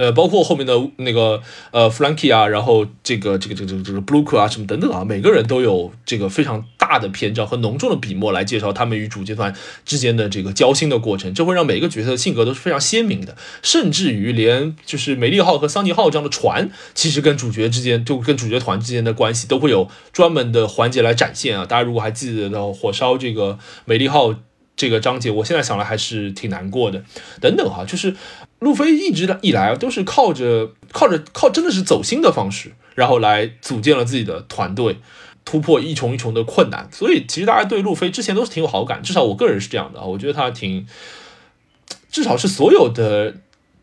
[0.00, 21.66] 呃，包括后面的那个呃弗兰基啊，然后这个这个这个这个这个布鲁克啊，什么等等啊，每个人都有这个非常大的篇章和浓重的笔墨来介绍他们与主角团之间的这个交心的过程，这会让每个角色的性格都是非常鲜明的，甚至于连就是美丽号和桑尼号这样的船，其实跟主角之间就跟主角团之间的关系都会有专门的环节来展现啊。
[21.66, 24.34] 大家如果还记得到火烧这个美丽号。
[24.76, 27.04] 这个章节，我现在想来还是挺难过的。
[27.38, 28.16] 等等哈，就是
[28.60, 34.98] 路飞一直以来都是靠着靠着靠，真的是走心的方式，然后来组建了自己的团队，
[35.46, 36.86] 突破一重一重的困难。
[36.92, 40.04] 所以其实大家对路飞之前都是挺有好感，至少我个人是这样的啊。
[40.04, 40.86] 我觉得他挺，
[42.12, 43.34] 至少是所有的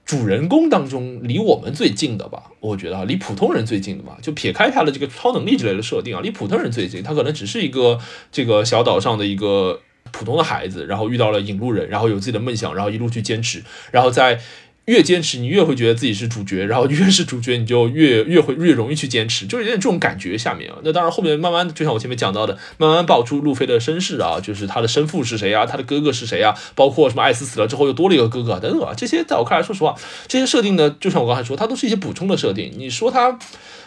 [0.06, 2.52] 主人公当中离我们最近的吧。
[2.60, 4.20] 我觉得啊，离普通人最近的吧。
[4.22, 8.00] 就撇开他的这个超能力之类的设定啊，离普通人最近，他可能只是一个
[8.32, 9.82] 这个小岛上的一个。
[10.10, 13.62] 普通的孩子，然后遇到了引路人，然后有自己的梦想，然后一路去坚持，
[13.92, 14.40] 然后在
[14.88, 20.38] 越坚持，你越会觉得自己是主角，然后越是主角，你就越越会越容易去坚持，就是有点这种感觉。
[20.38, 29.94] 下面啊，那当然后面慢慢，就像我前面讲到的，慢慢爆出路飞的身世啊，就是他的生父是谁啊，他的哥哥是谁啊，包括什么艾斯死了之后又多了一个哥哥等等啊，这些在我看来，说实话，
[30.30, 32.72] 这些设定呢，就像我刚才说，它都是一些补充的设定。
[32.78, 33.38] 你说它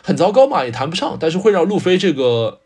[0.03, 2.61] 很糟糕嘛，也谈不上，但是会让路飞这个。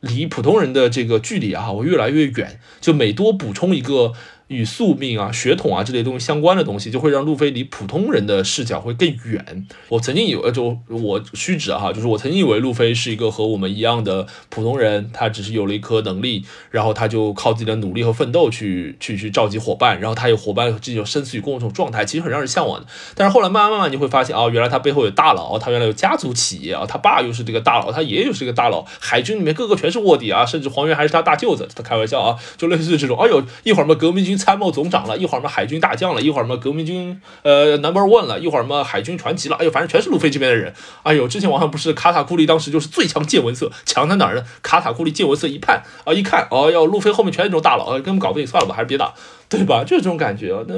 [0.00, 2.60] 离普通人的这个距离啊，我越来越远。
[2.78, 4.12] 就每多补充一个
[4.48, 9.66] 与宿命啊、血统啊这类东西相关的东西，就会让路飞离普通人的视角会更远。
[9.88, 22.86] 我曾经以为，就我虚指哈，就是我曾经以为路飞是一个和我们一样的普通人，他只是有了一颗能力，然后他就靠自己的努力和奋斗去去去召集伙伴，然后他有伙伴这种生死与共这种状态，其实很让人向往的。
[23.14, 35.16] 但是后来慢慢慢慢你会发现，哦，原来他背后有大佬，他原来有家族企业啊，他爸又是这个大佬，他爷爷又是这个大佬，海军里面个个全是卧底啊，甚至黄源还是他大舅子，他开玩笑啊，就类似这种，哎呦，一会儿嘛革命军参谋总长了。
[35.16, 40.72] 一会儿嘛海军大将了，一会儿嘛革命军呃 number one 了，一会儿嘛海军传奇了，哎呦，反正全是路飞这边的人。
[41.02, 44.44] 哎呦，之前网上不是卡塔库利当时就是最强见闻色，强在哪儿呢？
[44.62, 49.14] 卡塔库利见闻色一判啊，一看哦哟，路飞后面全是这种大佬啊，根本搞不定，算了吧，还是别打，
[49.48, 49.84] 对吧？
[49.84, 50.62] 就是这种感觉啊。
[50.66, 50.74] 那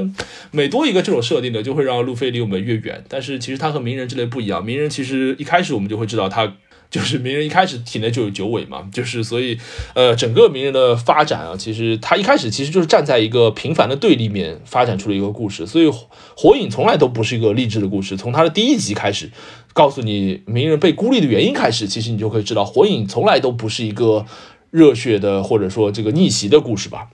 [0.51, 3.05] 每多一个这种设定呢，就会让路飞离我们越远。
[3.09, 6.53] 但是其实他和鸣人之类不一样，鸣人其实一开始我们就会知道他。
[6.97, 9.59] 就是鸣人一开始体内就有九尾嘛，就是所以，
[9.95, 15.93] 呃，整个鸣人的发展啊，其实他一开始其实就是站在一个平凡的对立面发展出了一个故事，所以
[16.35, 18.17] 火影从来都不是一个励志的故事。
[18.17, 19.31] 从他的第一集开始，
[19.75, 24.25] 告诉你鸣人被孤立的原因开始，其实你就可以知道，火影从来都不是一个
[24.71, 27.09] 热血的或者说这个逆袭的故事吧。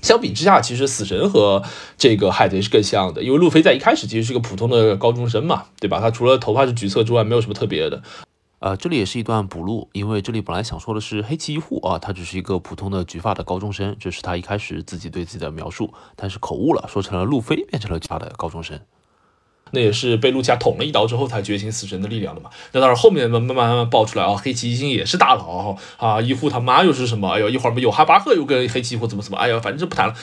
[0.00, 1.62] 相比之下，其实死神和
[1.98, 6.00] 这个海贼是更像的，因为路飞在一开始其实是个普通的高中生嘛，对吧？
[6.00, 8.02] 他除了头发是橘色之外，没有什么特别的。
[8.64, 18.80] 呃，这里也是一段补录，因为这里本来想说的是黑崎一护啊，他只是一个普通的橘发的高中生，这是他一开始自己对自己的描述，但是口误了，说成了路飞变成了橘发的高中生，
[19.72, 22.48] 那也是被路加捅了一刀之后才觉醒死神的力量的嘛。
[22.72, 27.28] 那当然后面慢慢慢慢爆出来啊，黑崎一星也是大佬啊，一护他妈又是什么？
[27.32, 29.36] 哎呦，一会儿有哈巴赫又跟黑崎一护怎么怎么？
[29.36, 30.14] 哎呀，反正就不谈了。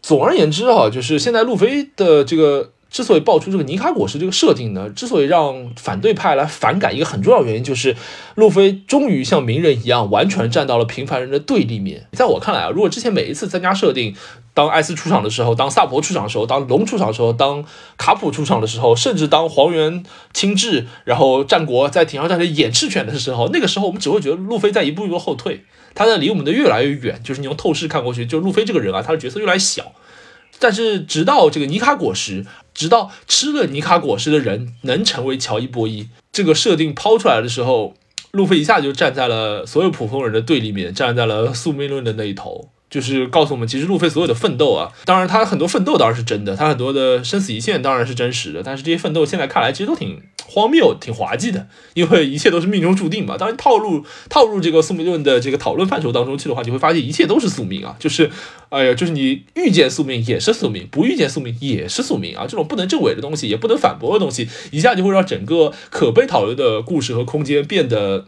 [0.00, 2.72] 总而言之啊，就是现在路飞的这个。
[2.90, 7.96] 之所以爆出这个尼卡果实这个设定呢，之所以让反对派来反感，一个很重要原因就是，
[8.34, 12.08] 路飞终于像鸣人一样，完全站到了平凡人的对立面。
[12.12, 14.14] 在我看来啊，如果之前每一次增加设定，
[14.52, 17.64] 当艾斯出场的时候，当萨博出场的时候，当龙出场的时候，当
[17.96, 20.02] 卡普出场的时候，甚至当黄猿
[20.34, 27.20] 亲至，然后战国在顶上战场演赤犬的时候，那个时候我们只会觉得路飞在一步一步后退，他在离我们的越来越远。
[27.22, 29.92] 就是你用透视看过去，就路飞这个人啊，他的角色越来越小。
[30.60, 32.46] 但是直到这个尼卡果实。
[32.72, 37.94] 直到吃了尼卡果实的人能成为乔伊波伊，这个设定抛出来的时候，
[38.30, 42.70] 路飞一下就站在了所有普通人的对立面，站在了宿命论的那一头。
[42.88, 53.38] 就是告诉我们，其实路飞所有的奋斗啊，当然他很多奋斗当然是真的，他很多的生死一线当然是真实的，但是这些奋斗现在看来其实都挺荒谬、挺滑稽的，因为一切都是命中注定嘛。
[53.38, 58.28] 当然套路套入这个宿命论的这个讨论范畴当中去的话，你会发现一切都是宿命啊，就是
[58.68, 68.26] 哎呀，就是你遇见宿命也是宿命，不遇见宿命也是宿命啊，这种不能证伪的东西，也不能反驳的东西，一下就会让整个可被讨论的故事和空间变得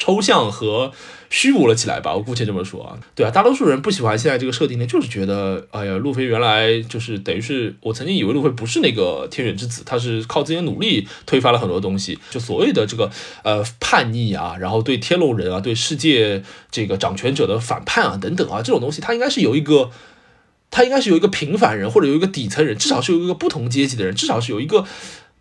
[0.00, 0.90] 抽象和。
[1.32, 2.98] 虚无了起来吧，我姑且这么说啊。
[3.14, 13.08] 对啊，大多数人不喜欢现在这个设定呢，就是觉得，哎呀，路飞原来就是等于是我曾经以为路飞不是那个天选之子，他是靠自己的努力推翻了很多东西，就所谓的这个
[13.44, 19.92] 呃叛逆啊，然后对天龙人啊，对世界这个掌权者的反叛啊等等啊，这种东西他应该是有一个，
[20.72, 24.84] 他应该是有一个平凡人或者有一个底层人，至少是有一个不同阶级的人，至少是有一个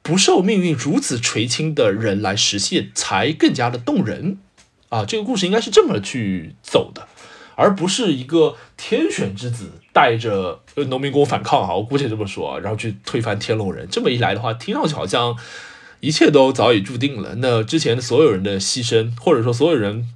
[0.04, 4.38] 不受命运如此垂青的人来实现，才更加的动人。
[4.90, 7.08] 啊，这个故事应该是这么去走的，
[7.56, 13.88] 而不是一个天选之子带着农民工反抗啊，我姑且这么说，然后去推翻天龙人。
[13.90, 15.38] 这么一来的话，听上去好像
[16.00, 17.36] 一切都早已注定了。
[17.38, 20.08] 那之前所有人的牺牲，或者说所有人，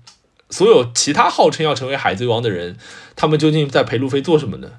[0.50, 2.78] 所有其他号称要成为海贼王的人，
[3.16, 4.72] 他们究竟在陪路飞做什么呢？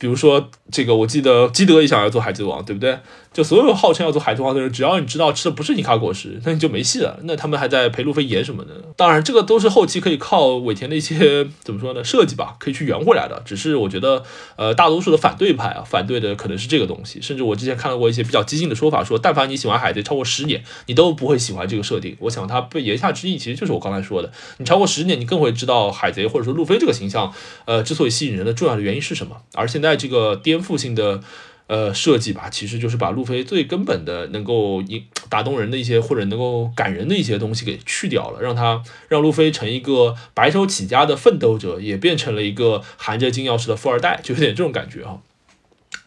[0.00, 2.98] 比如说这个，我记得基德也想要做海贼王，对不对？
[3.32, 7.20] 就所有号称要做海贼王的人，只要你知道吃的不是尼卡果实，那你就没戏了。
[7.24, 8.70] 那他们还在陪路飞演什么呢？
[8.96, 13.40] 当然，这个都是后期可以靠尾田的一些怎么说呢设计吧，可以去圆回来的。
[13.44, 14.24] 只是我觉得，
[14.56, 17.20] 呃，大多数的反对派啊，反对的可能是这个东西。
[17.20, 22.16] 甚至我之前看到过一些比较激进的说法，说但凡你喜欢海贼超过十年，你都不会喜欢这个设定。
[22.20, 27.32] 我想他被言下之意其实就是我刚才说的，你超过十年，你更会知道海贼或者说路飞这个形象，
[27.66, 29.36] 呃，之所以吸引人的重要的原因是什么。
[29.54, 31.20] 而现在在这个颠覆性的。
[31.70, 34.82] 呃，设计吧，其实就是把路飞最根本的能够
[35.28, 45.22] 打动人的一些或者能够感人的一些东西给去掉了，让他让路飞成一个白手起家的奋斗者，也变成了一个含着金钥匙的富二代，就有点这种感觉哈。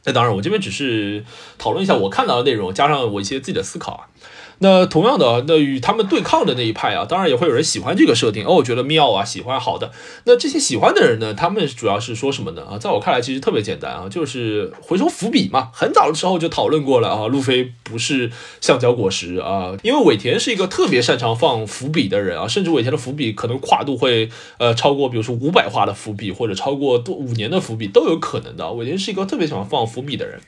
[0.03, 1.23] 那当然，我这边只是
[1.57, 4.03] 讨论一下我看到的内容，加上我一些自己的思考啊。
[4.59, 9.91] 那同样的，那与他们对抗的那一派啊，当然也会有人喜欢这个设定哦，我觉得妙啊，喜欢好的。
[10.25, 12.63] 那这些喜欢的人呢，他们主要是说什么呢？
[12.63, 15.69] 啊，在我看来，其实特别简单啊，就是回收伏笔嘛。
[15.73, 28.71] 很早的时候就讨论过了啊，路飞不是橡胶果实啊，因为尾田是一个特别擅长放伏笔的人啊，甚至尾田的伏笔可能跨度会呃超过，比如说五百话的伏笔，或者超过多五年的伏笔都有可能的。
[28.71, 30.39] 尾田是一个特别喜欢放伏笔的人。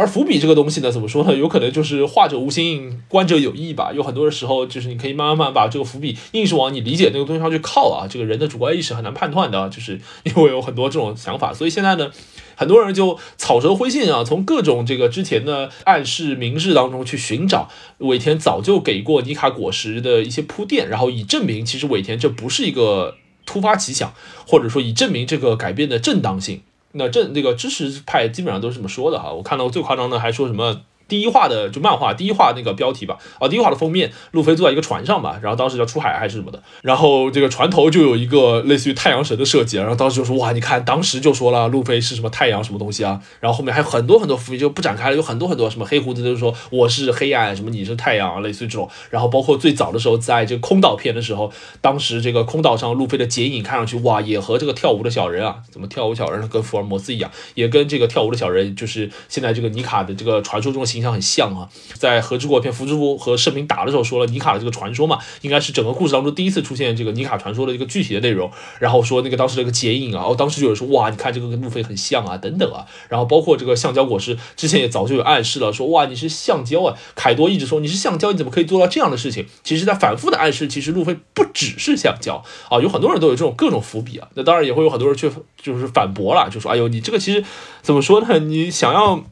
[0.00, 1.36] 而伏笔这个东西呢，怎么说呢？
[1.36, 3.92] 有可能就是画者无心，观者有意吧。
[3.94, 8.06] 有很多的时候，就是你可以慢慢慢把这个伏笔硬是往你理解那个东西上去靠啊。
[8.08, 11.52] 这个人的主观意识很难判断的，就是 因为有很多这种想法。
[11.52, 12.10] 所以现在呢，
[12.56, 24.14] 很多人就草蛇灰线啊，从各种这个之前的暗示明示当中去寻找尾田早就给过尼卡果实的一些铺垫，然后以证明其实尾田这不是一个突发奇想，
[24.46, 26.62] 或者说以证明这个改变的正当性。
[26.92, 30.82] 那这那个知识派基本上都是这么说的哈，我看到最夸张的还说什么。
[31.10, 61.68] 第一话的就漫画第一话那个标题吧，啊，第一话的封面，路飞坐在一个船上嘛，然后当时叫出海还是什么的，然后这个船头就有一个类似于太阳神的设计，然后当时就说哇，你看当时就说了路飞是什么太阳什么东西啊，然后后面还有很多很多伏笔就不展开了，有很多很多什么黑胡子就是说我是黑暗什么你是太阳，类似于这种，然后包括最早的时候在这个空岛片的时候，当时这个空岛上路飞的剪影看上去哇，也和这个跳舞的小人啊，怎么跳舞小人跟福尔摩斯一样，也跟这个跳舞的小人就是现在这个尼卡的这个传说中的形象很像啊。
[61.94, 68.50] 在和之国片福之福和盛平打的时候说了尼卡的这个传说嘛，应该是整个故事当中第一次出现这个尼卡传说的一个具体的内容。
[68.78, 72.86] 然后说那个当时这个剪影啊，哦，当时就有人说哇，你看这个跟路飞很像啊，等等啊。
[73.08, 76.96] 然后包括这个橡胶果实，之前也早就有暗示了，说哇你是橡胶啊。
[77.14, 79.46] 凯多一直说你是橡胶，你怎么可以做到这样的事情？
[79.62, 82.80] 其实在反复的暗示，其实路飞不只是橡胶啊。
[82.80, 84.28] 有很多人都有这种各种伏笔啊。
[84.34, 85.30] 那当然也会有很多人去
[85.60, 87.44] 就是反驳了，就说哎呦你这个其实
[87.82, 88.38] 怎么说呢？
[88.38, 89.24] 你想要。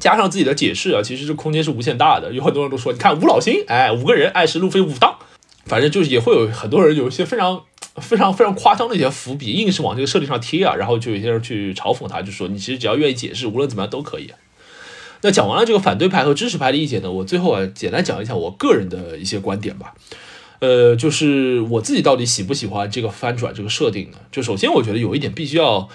[0.00, 2.32] 加上自己的解释啊，其实这空间是无限大的。
[2.32, 5.14] 有很多人都说，你看五老星，哎，五个人爱是路飞武当，
[5.66, 7.62] 反正就是也会有很多人有一些非常
[7.96, 10.74] 非常非常夸张的一些伏笔，硬是往这个设定上贴啊。
[10.74, 14.32] 然后就有些人去嘲讽他，就说你其实只要愿意解释，无论怎么样都可以。
[15.20, 19.92] 那讲完了这个反对派和支持派的意见呢，我最后啊简单讲一下我个人的一些观点吧。
[20.60, 24.16] 呃，就是我自己到底喜不喜欢这个翻转这个设定呢？
[24.32, 25.88] 就首先我觉得有一点必须要。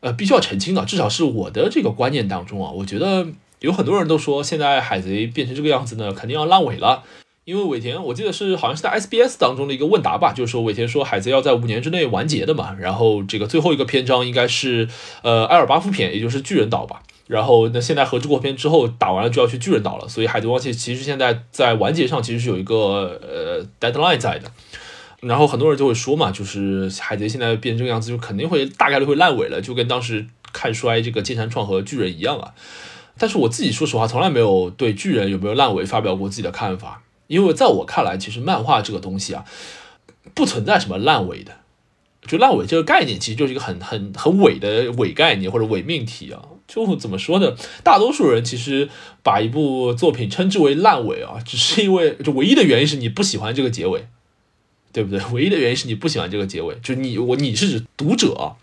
[0.00, 3.26] 呃，必须要澄清的，至少是我的这个观念当中啊，我觉得
[3.60, 7.02] 有很多人都说，现在海贼变成这个样子呢，肯定要烂尾了。
[7.46, 14.88] 因为尾田，我记得是好像是在 SBS 当中的一个问答吧，就是说尾田说海贼要在五年之内完结的嘛，然后这个最后一个篇章应该是
[15.22, 17.02] 呃埃尔巴夫篇，也就是巨人岛吧。
[17.26, 24.50] 然后那现在和之国篇之后打完了就要去巨人岛了，所以海贼王其实现在在完结上其实是有一个呃 deadline 在的。
[25.20, 32.54] 然后很多人就会说嘛，就是海贼现在变这个样子，就肯定会大概率会烂尾了，就跟当时看衰这个剑山创和巨人一样啊。
[33.18, 39.44] 但是我自己说实话，从来没有对巨人有没有烂尾发表过自己的看法，因为在我看来，其实漫画这个东西啊，
[40.34, 41.52] 不存在什么烂尾的。
[42.26, 46.40] 就烂尾这个概念，其实就是一个很很很伪的伪概念或者伪命题啊。
[46.68, 47.54] 就怎么说呢？
[47.82, 48.88] 大多数人其实
[49.22, 54.06] 把一部作品称之为烂尾啊，只是因为就唯一的原因是你不喜欢这个结尾。
[54.92, 55.20] 对不对？
[55.32, 58.56] 唯一的原因是你不喜欢这个结尾，就你我你是指读者，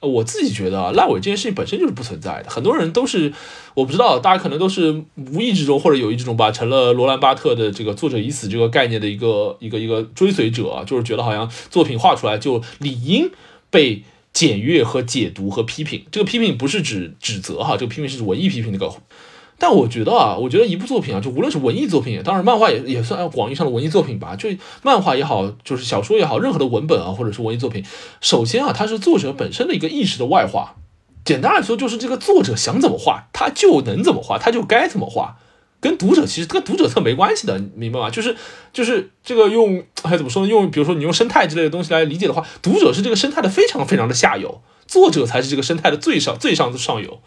[0.00, 2.50] 我自己觉得啊烂尾这件事情本身就是不存在的。
[2.50, 3.32] 很多人都是
[3.74, 13.30] 我不知道，大家可能都是无意之中或者有意之中吧，成了罗兰巴特的这个作者已死这个概念的一个一个一个追随者，就是觉得好像作品画出来就理应
[13.70, 16.04] 被检阅和解读和批评。
[16.10, 18.92] 这个批评不是指指责哈，这个批评是文艺批评那个。
[19.60, 24.34] 但我觉得啊，我觉得一部作品啊，就无论是文艺作品，当然漫画也也算广义上的文艺作品吧。
[24.34, 24.48] 就
[24.82, 27.84] 漫画也好，就是小说也好，任何的文本啊，或者是文艺作品，
[28.22, 30.76] 首先啊，它是作者本身的一个意识的外化。
[31.22, 35.36] 简单来说，就是这个作者想怎么画，他就能怎么画，他就该怎么画，
[35.78, 38.08] 跟读者其实跟读者特没关系的，明白吗？
[38.08, 38.34] 就是
[38.72, 40.48] 就是这个用哎怎么说呢？
[40.48, 47.20] 用比如说你用生态之类的东西来理解的话，读者是这个生态的非常非常的下游，作者才是这个生态的最上最上的上游。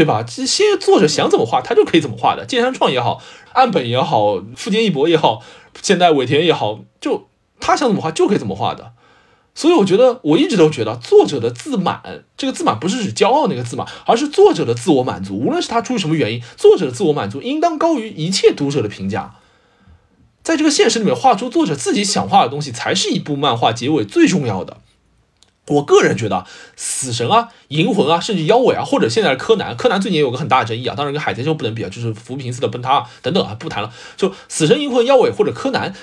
[0.00, 0.22] 对吧？
[0.22, 2.46] 这些作者想怎么画，他就可以怎么画的。
[2.46, 3.20] 剑山创也好，
[3.52, 5.42] 岸本也好，富坚义博也好，
[5.82, 7.28] 现代尾田也好，就
[7.60, 8.92] 他想怎么画就可以怎么画的。
[9.54, 12.00] 所以我觉得，我一直都觉得，作者的自满，
[12.38, 15.36] 这个自满不是指骄傲那个自满，而是作者的自我满足。
[15.36, 19.34] 无论是他出于什么原因，作者的自我满足应当高于一切读者的评价。
[20.42, 24.78] 在这个现实里面，画出作者自己想画的东西，才是一部漫画结尾最重要的。
[25.70, 26.44] 我个人觉得，
[26.74, 30.94] 死神啊、银魂啊，甚至妖尾啊，或者现在的柯南，柯南最近也有个很大的争议啊。
[30.96, 33.92] 当然跟海贼就不能比啊，就是浮萍寺的崩塌等等啊，不谈了。
[34.16, 35.94] 就死神、银魂、妖尾或者柯南，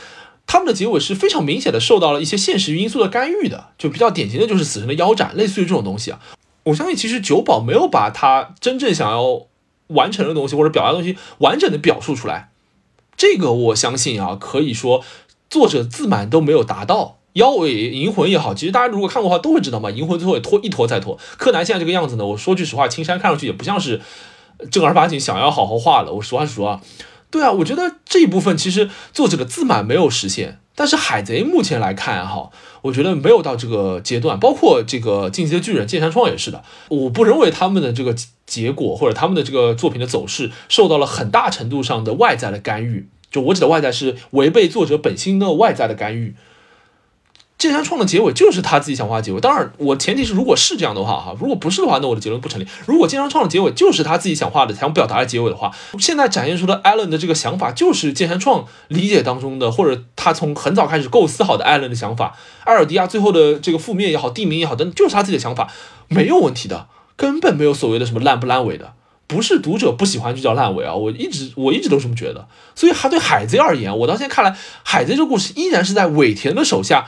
[0.46, 3.68] 他们的结尾是非常明显的受到了一些现实因素的干预的。
[3.78, 6.20] 就比较典型的就是死神的腰斩，类似于这种东西啊。
[6.64, 9.48] 我相信其实九保没有把他真正想要
[9.88, 12.52] 完成的东西或者表达的东西完整的表述出来。
[13.18, 15.04] 这个我相信啊，可以说
[15.50, 17.17] 作者自满都没有达到。
[17.38, 21.18] 妖尾银魂也好，其实大家如果看过的话都会知道嘛，银魂最后也拖一拖再拖。
[21.38, 24.02] 柯南现在这个样子呢，我说句实话，青山看上去也不像是
[24.72, 26.12] 正儿八经想要好好画了。
[26.14, 26.82] 我实话实说啊，
[27.30, 30.60] 对啊，我觉得这一部分其实作者的自满没有实现。
[30.76, 32.52] 但是海贼目前来看哈，
[32.84, 36.64] 我觉得没有到这个阶段，包括这个进击的巨人剑山创也是的。
[36.90, 38.16] 我不认为他们的这个
[38.46, 43.08] 结果或者他们的这个作品的走势受到了很大程度上的外在的干预。
[43.32, 46.36] 就我指的外在是违背作者本心的外在的干预。
[47.58, 52.68] 剑山创的结尾就是他自己想画结尾，当然我前提是如果是这样的话哈，如果不是的话，那我的结论不成立。
[52.86, 62.36] 如果剑山创的结尾就是他自己想画的、想表达的结尾的话，现在展现出的艾伦的这个想法就是剑山创理解当中的，或者他从很早开始构思好的艾伦的想法。
[62.64, 65.68] 艾尔迪亚最后的这个覆灭也好，地名也好，等就是他自己的想法，
[66.10, 68.94] 没有问题的，根本没有所谓的什么烂不烂尾的，
[69.26, 72.48] 不是读者不喜欢就叫烂尾啊，我一直我一直都这么觉得。
[72.76, 77.08] 所以他对海贼而言，我到现在看来，海贼这个故事依然是在尾田的手下。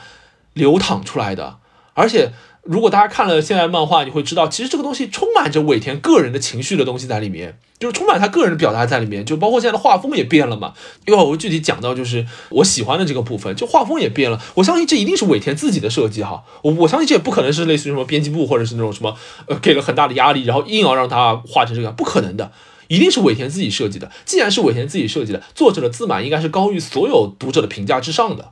[0.53, 1.57] 流淌出来的，
[1.93, 2.31] 而且
[2.63, 10.73] 如果大家看了现在漫画，你会知道，其实这个东西充满着尾田个人的情绪的东西在里面，就是充满他个人的表达在里面，就包括现在的画风也变了嘛。
[11.05, 14.39] 一会儿我具体讲到，就是我喜欢的这个部分，就画风也变了。
[14.55, 19.15] 我相信这一定是尾田自己的设计哈，我我相信这也不可能是类似于什么编辑部或者是那种什么
[19.47, 22.51] 呃给了很大的压力，然后硬要让他画成这个，不可能的，
[22.89, 24.11] 一定是尾田自己设计的。
[24.25, 28.51] 既然是尾田自己设计的，作者的自满应该是高于所有读者的评价之上的。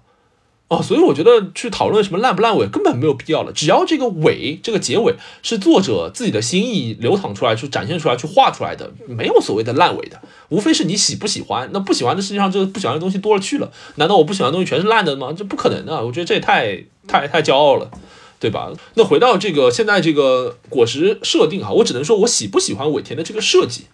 [0.70, 3.54] 哦，所以我觉得去讨论什么烂不烂尾根本没有必要了。
[3.54, 10.20] 只要这个尾，这个结尾是作者自己的心意流淌出来、去展现出来、去画出来的，没有所谓的烂尾的。
[10.50, 11.70] 无非是你喜不喜欢。
[11.72, 13.72] 那不喜欢的世界上，这不喜欢的东西多了去了。
[13.96, 15.32] 难道我不喜欢的东西全是烂的吗？
[15.32, 16.06] 这不可能的。
[16.06, 17.90] 我觉得这也太太太骄傲了，
[18.38, 18.70] 对吧？
[18.96, 23.86] 那回到这个现在这个果实设定哈，我只能说我喜不喜欢尾田的这个设计，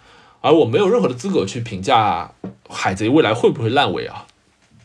[0.41, 2.31] 而我没有任何的资格去评价
[2.67, 4.25] 海贼未来会不会烂尾啊。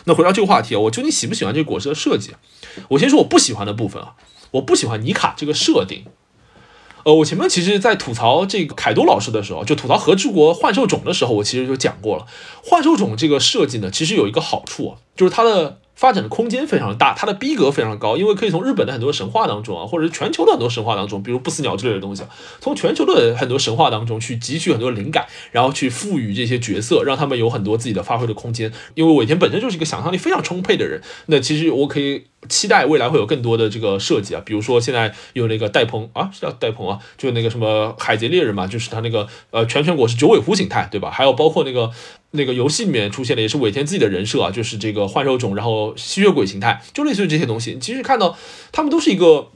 [0.09, 2.33] 那回到这个话题啊，我究竟喜不喜欢这个果实的设计？
[2.89, 4.15] 我先说我不喜欢的部分啊，
[4.51, 6.07] 我不喜欢尼卡这个设定。
[7.05, 12.27] 呃，我前面其实，在吐槽这个凯多老师的时候，就吐槽和之国幻兽种的时候，我其实就讲过了。
[12.65, 15.79] 幻兽种这个设计呢，其实有一个好处啊，就是它的。
[15.99, 22.23] 发展的空间非常的大，它的逼格非常高，因为可以从日本的很多神话当中啊，或者是全球的很多神话当中，比如不死鸟之类的东西，
[22.61, 28.73] 从全球的很多神话当中去汲取很多灵感，然后去赋予这些角色，让他们有很多自己的发挥的空间。
[28.95, 41.11] 因为尾田本身就是一个想象力非常充沛的人，那其实我可以期待未来会有更多的这个设计啊，比如说现在有那个戴鹏啊，是叫戴鹏啊，就那个什么海贼猎人嘛，就是他那个呃全全果是九尾狐形态，对吧？
[41.11, 41.91] 还有包括那个。
[42.33, 47.79] 那个游戏里面出现的也是尾田自己的人设啊，就是这个幻兽种，然后吸血鬼形态，就类似于这些东西。
[47.81, 48.37] 其实看到
[48.73, 49.53] 他们都是一个。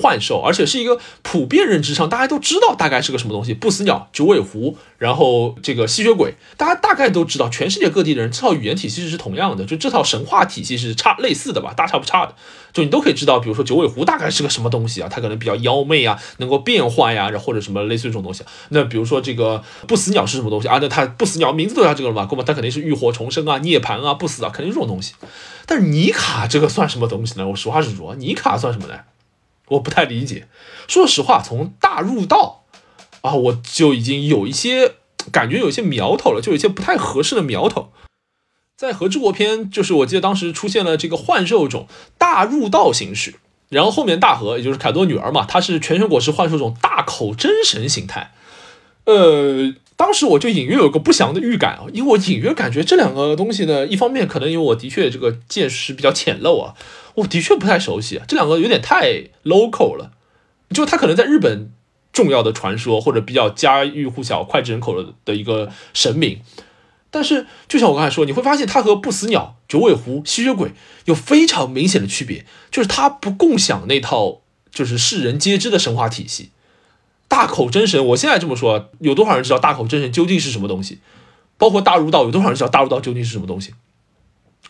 [0.00, 7.48] 幻兽，而且是一个普遍认知上大家都知道大概是个什么东西，不死鸟、九尾狐，然后这个吸血鬼，大家大概都知道。
[7.48, 12.34] 全世界各地的人这套语言体系是同样的，就这套神话体系是差类似的吧，大差不差的。
[12.72, 18.44] 就你都可以知道，比如说九尾狐大概是个什么东西啊，它可能比较妖媚啊，能够变化呀，然后或者什么类似于这种东西。
[18.68, 20.78] 那比如说这个不死鸟是什么东西啊？
[20.82, 22.28] 那它不死鸟名字都叫这个了嘛？
[22.30, 25.14] 那么它肯定是浴火重生啊、涅槃啊、不死啊，肯定是这种东西。
[25.64, 27.48] 但是尼卡这个算什么东西呢？
[27.48, 28.94] 我实话实说，尼卡算什么呢？
[29.68, 30.46] 我不太理解，
[30.86, 32.64] 说实话，从大入道
[33.22, 34.94] 啊，我就已经有一些
[35.32, 37.90] 感觉，有一些苗头了，就有一些不太合适的苗头。
[38.76, 41.88] 在和之国篇，就是我记得当时出现了这个幻兽种
[42.18, 43.36] 大入道形式，
[43.68, 48.32] 然后后面大和，也就是凯多女儿嘛，她是全神果实幻兽种大口真神形态。
[49.04, 56.74] 呃，当时我就隐约有个不祥的预感啊，因为我隐约感觉这两个东西呢，一方面可能因为我的确这个见识比较浅陋啊。
[57.14, 60.12] 我的确不太熟悉啊，这两个有点太 local 了，
[60.74, 61.72] 就它可能在日本
[62.12, 66.40] 重要的传说或者比较家喻户晓、脍炙人口的的一个神明，
[67.10, 70.72] 但是就像我刚才说，你会发现它和不死鸟、九尾狐、吸血鬼
[71.06, 76.50] 有非常明显的区别，就是它不共享那套就是世人皆知的神话体系。
[77.28, 81.00] 大口真神，我现在这么说，有多少人知道大口真神究竟是什么东西？
[81.58, 83.72] 包括大儒道，有多少人知道大儒道究竟是什么东西？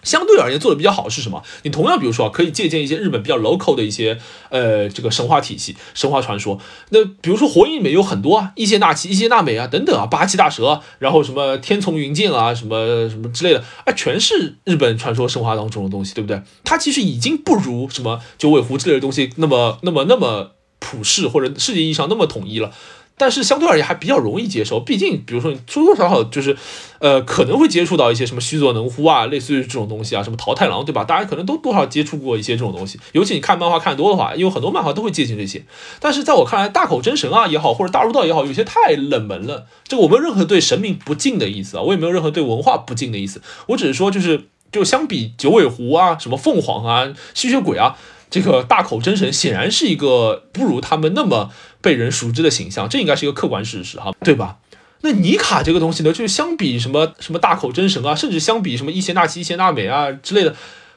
[0.03, 1.43] 相对而言做的比较好是什么？
[1.65, 4.17] 你同样比如说可以借鉴一些日本比较 local 的一些
[4.51, 6.61] 呃这个神话体系、神话传说。
[6.91, 16.41] 那比如说火影里面有很多啊，伊邪那岐、伊邪那美啊等等啊，八岐大蛇，然后什么天丛云剑啊，什么什么之类的啊，全是日本传说神话当中的东西，对不对？
[16.63, 20.53] 它其实已经不如什么九尾狐之类的东西那么那么那么
[20.87, 22.71] 普世或者世界意义上那么统一了。
[23.19, 26.55] 但是相对而言还比较容易接受，毕竟比如说你多多少少就是，
[26.99, 31.03] 呃，可能会接触到一些什么须佐能乎啊，类似于这种东西啊，什么桃太郎，对吧？
[31.03, 35.65] 大家可能都多少接触过一些这种东西，尤其你看漫画看多的话，因为很多漫画都会借鉴这些。
[35.99, 39.65] 但是在我看来，大口真神啊也好，或者大儒道也好，有些太冷门了。
[39.89, 47.97] 这个我没有任何对神明不敬的意思啊，我也没有任何对文化不敬的意思，我只是说就是，就相比九尾狐啊，什么凤凰啊，吸血鬼啊。
[48.29, 51.51] 这个大口真神显然是一个不如他们那么
[51.81, 54.59] 被人熟知的形象，这应该是一个客观事实哈，对吧？
[55.03, 60.55] 那尼卡这个东西呢，就是相比什么什么大口真神啊，甚至相比什么伊邪那岐、伊邪那美啊之类的，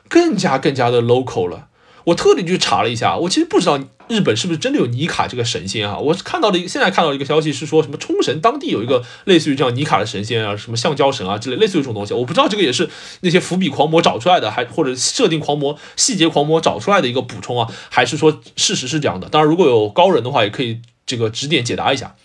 [0.07, 1.68] 更加更加的 local 了。
[2.09, 5.97] 我特地去查了一下，我其实不知道日本是不是真的有尼卡这个神仙啊？
[5.97, 12.13] 我看到的一个，现在看到一个消息是说什么冲绳当地有一个类似于这样尼卡的神仙啊，什么橡胶神啊之类，类似于这种东西。
[12.13, 12.89] 我不知道这个也是
[13.21, 19.29] 那些伏笔狂魔找出来的，还或者设定狂魔、细节狂魔找出来的一个补充啊，还是说事实是这样的？
[19.29, 22.15] 当然，如果有高人的话，也可以这个指点解答一下。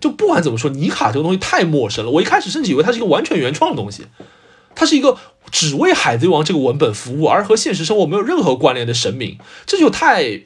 [0.00, 4.06] 就不管怎么说，尼卡这个东西太陌生了，我一开始甚至以为它是一个完全原创的东西，
[4.74, 5.16] 它是一个。
[5.50, 10.42] 只为《海贼王》这个文本服务，而和现实生活没有任何关联的神明，这就太……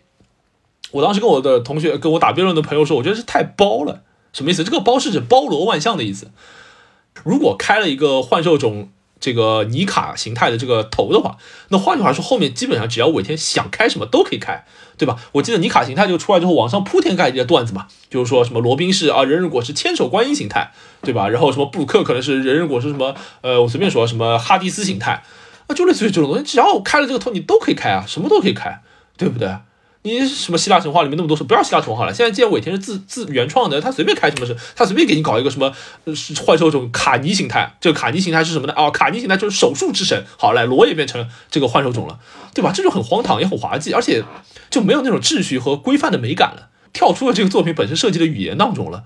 [0.92, 4.03] 我当时跟我的同学、跟我打辩论的朋友说，我觉得是太包了。
[4.32, 4.64] 什么意思？
[4.64, 6.30] 这个包是指包罗万象的意思。
[7.24, 8.90] 如果开了一个幻兽种。
[9.23, 14.64] 这个尼卡形态的这个头的话，那换句话说，后面基本上只要尾田想开什么都可以开，
[14.99, 15.16] 对吧？
[15.31, 21.29] 我记得尼卡形态就出来之后，网上铺天盖地的段子嘛，就是说什么罗宾是啊，人人果是千手观音形态，对吧？
[21.29, 25.23] 然后什么布鲁克可能是人人果是什么，呃，我随便说什么哈迪斯形态，
[25.68, 28.83] 啊，就类似于这种东西，只要开了这个头，你都可以开啊，什么都可以开，
[29.16, 29.49] 对不对？
[30.05, 32.12] 你什么希腊神话里面那么多事，不要希腊神话了。
[32.12, 35.72] 现在既然尾田是自自原创的，他随便开什么事，他随便给你搞一个什么
[36.44, 37.76] 幻兽种卡尼形态。
[37.80, 38.74] 这个卡尼形态是什么呢？
[38.76, 40.24] 哦，卡尼形态就是手术之神。
[40.36, 42.18] 好，来罗也变成这个幻兽种了，
[42.53, 42.72] 对吧？
[42.74, 44.24] 这就很荒唐，也很滑稽，而且
[44.70, 49.05] 就没有那种秩序和规范的美感了，跳出了这个作品本身设计的语言当中了。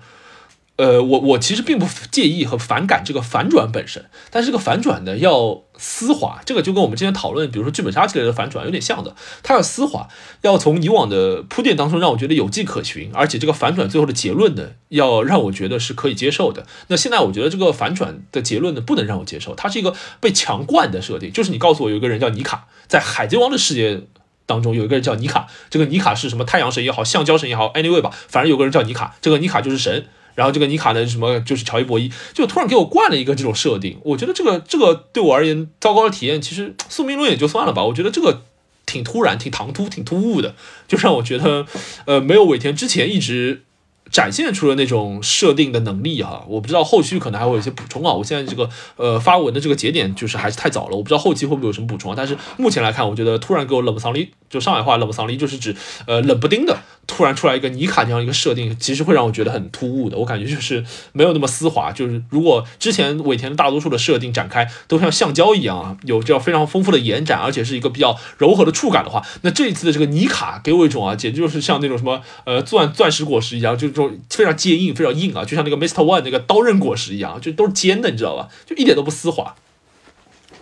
[0.77, 10.07] 呃，我我其实并不介意和反感这个反转本身，但是这个反转呢要丝滑，这个就跟我们之前讨论，比如说剧本杀之类的反转有点像的，它要丝滑，
[10.41, 16.67] 要从以往的铺垫当中让我觉得有迹可循，而且这个反转最后的结论呢，要让我觉得是可以接受的。
[16.89, 24.03] 那现在我觉得这个反转的结论呢，不能让我接受，它是一个被强灌的设定，就是你告诉我有一个人叫尼卡，在海贼王的世界
[24.45, 30.05] 当中有一个人叫尼卡，这个尼卡是什么太阳神也好，橡胶神也好，anyway 吧，反正有个人叫尼卡，这个尼卡就是神。
[30.37, 38.43] 然后这个尼卡的什么就是乔伊博伊，就突然给我灌了一个这种设定，我觉得这个这个对我而言糟糕的体验，其实宿命论也就算了吧，我觉得这个
[38.85, 40.53] 挺突然、挺唐突、挺突兀的，
[40.87, 41.65] 就让我觉得，
[42.05, 43.63] 呃，没有尾田之前一直。
[44.11, 48.13] 展现出了那种设定的能力哈，我不知道后续可能还会有一些补充啊。
[48.13, 52.15] 我现在这个呃发文的这个节点就是还是太早了，我不知道后期会不会有什么补充啊。
[52.17, 60.17] 但是目前来看，我觉得突然给我冷不桑离，就上海话冷不桑离，就是指呃冷不丁的突然出来一个尼卡这样一个设定，其实会让我觉得很突兀的。
[60.17, 61.91] 我感觉就是没有那么丝滑。
[61.91, 73.96] 就是如果之前尾田的大多数的设定展开都像橡胶一样啊，有这样非常丰富的延展，而且是一个比较柔和的触感的话，那这一次的这个尼卡给我一种啊，简直就是像那种什么呃钻钻石果实一样，就。
[73.97, 76.03] 就非常坚硬，非常硬啊，就像那个 Mr.
[76.03, 78.47] One 那个刀刃果实一样，就都是尖的，你知道吧？
[78.65, 79.55] 就一点都不丝滑。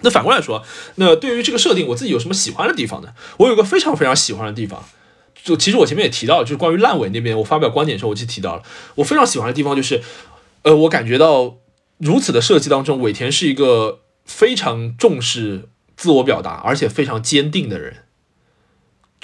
[0.02, 0.64] 那反过来说，
[0.96, 3.10] 那对于这个设定，我自己有什么喜欢的地方呢？
[3.38, 4.84] 我有个非常非常喜欢的地方，
[5.44, 8.64] 就其实我前面也提到，就是关于烂尾那边，我发表观点的时候，我就提到了，
[8.96, 10.02] 我非常喜欢的地方就是，
[10.64, 11.58] 呃，我感觉到
[11.98, 18.05] 如此的设计当中，尾田是一个非常重视自我表达，而且非常坚定的人。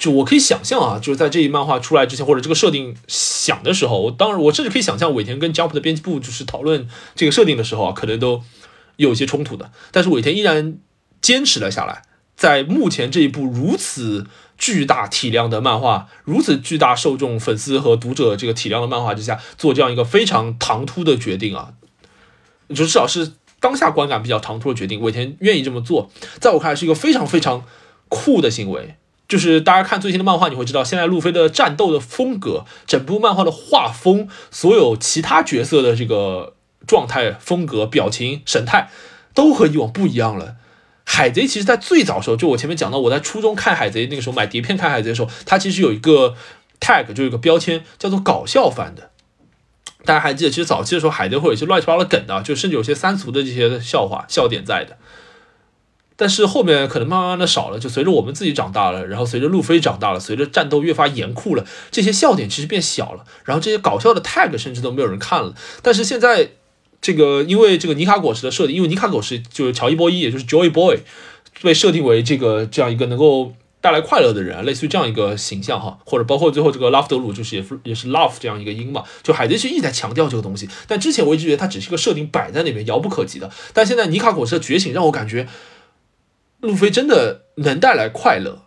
[0.02, 8.42] 就我可以想象啊，就是在这一漫画出来之前，或者这个设定想的时候，我当然我甚至可以想象尾田跟 Jump 的编辑部就是讨论这个设定的时候啊，可能都
[8.96, 9.70] 有些冲突的。
[9.92, 10.76] 但是尾田依然
[11.20, 12.02] 坚持了下来，
[12.34, 14.26] 在目前这一部如此
[14.58, 21.74] 巨大体量的漫画、如此巨大受众、粉丝和读者这个体量的漫画之下，做这样一个非常唐突的决定啊，
[22.70, 25.00] 就至少是当下观感比较唐突的决定。
[25.00, 27.64] 尾田愿意这么做，在我看来是一个非常非常
[28.08, 28.96] 酷的行为。
[29.32, 36.52] 就是大家看最新的漫画，你会知道，现在路飞的战斗的风格，整部漫画的画风，所有其他角色的这个
[36.86, 38.90] 状态、风格、表情、神态，
[39.32, 40.56] 都和以往不一样了。
[41.06, 46.34] 海贼其实，在最早时候，就我前面讲到，我在初中看海贼那个时候买碟片看海贼的时候，它其实有一个
[46.78, 49.08] tag，就有一个标签叫做搞笑番的。
[50.04, 54.98] 大家还记得，其实早期的时候，海贼会有一些乱七八糟的梗的，就甚至有些三俗的这些笑话、笑点在的。
[56.22, 65.52] 但是后面可能慢慢的少了，就随着我们自己长大了，然后随着路飞长大了，随着战斗越发严酷了，这些笑点其实变小了，然后这些搞笑的 tag 甚至都没有人看了。
[65.82, 66.50] 但是现在
[67.00, 71.00] 这个因为这个尼卡果实的设定，因为尼卡果实就是乔伊波伊，也就是 Joy Boy，
[71.60, 80.68] 被设定为这个这样一个能够带来快乐的人，类似于这样一个形象哈，或者包括最后这个拉夫德鲁就是也是也是 love 这样一个音嘛，就海贼是一直在强调这个东西。
[80.86, 85.48] 但之前我一直觉得它只是一个设定摆在那边遥不可及的，但现在尼卡果实的觉醒让我感觉，
[86.62, 88.62] 路飞真的能带来快乐。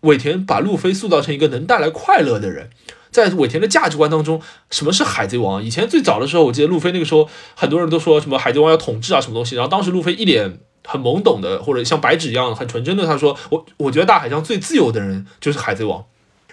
[0.00, 2.70] 尾田把路飞塑造成一个能带来快乐的人。
[3.10, 4.40] 在尾田的价值观当中，
[4.70, 5.62] 什么是海贼王？
[5.62, 9.56] 以前最早的时候，我记得路飞那个时候，很多人都说什么海贼王要统治啊，什么东西。
[9.56, 16.04] 然后当时路飞一脸很懵懂的，或者像白纸一样很纯真的，他说：“我我觉得大海上最自由的人就是海贼王。”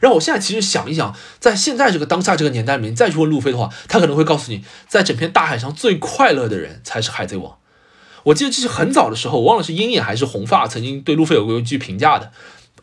[0.01, 7.57] 然后我现在其实想一想，在现在这个当下这个年代里面，再去问路飞的话，他可能会告诉你，在整片大海上最快乐的人才是海贼王。
[8.25, 12.31] 我记得这是很早的时候，我忘了是鹰眼还是红发曾经对路飞有过一句评价的。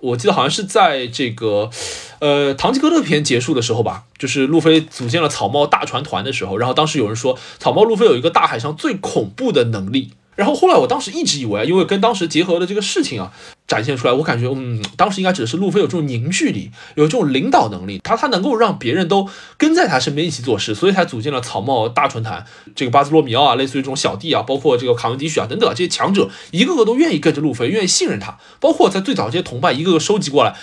[0.00, 1.70] 我记得好像是在这个，
[2.18, 10.12] 呃，唐吉诃德篇结束的时候吧，就是路飞组建了草帽大船团的时候，然后当时有人说草帽路飞有一个大海上最恐怖的能力。
[10.34, 13.30] 然后后来，我当时一直以为，因为跟当时结合的这个事情啊，
[13.68, 19.28] 展现出来，我感觉，嗯，当时应该指的是路飞有这种凝聚力，有这种领导能力，他他能够让别人都
[19.58, 22.46] 跟在他身边一起做事，所以才组建了草帽大船团。
[22.74, 28.38] 这个巴斯洛米奥啊，类似于这种小弟啊，包括这个卡文迪许啊等等这些强者，一个个都愿意跟着路飞，愿意信任他。
[28.58, 30.56] 包括在最早这些同伴，一个个收集过来，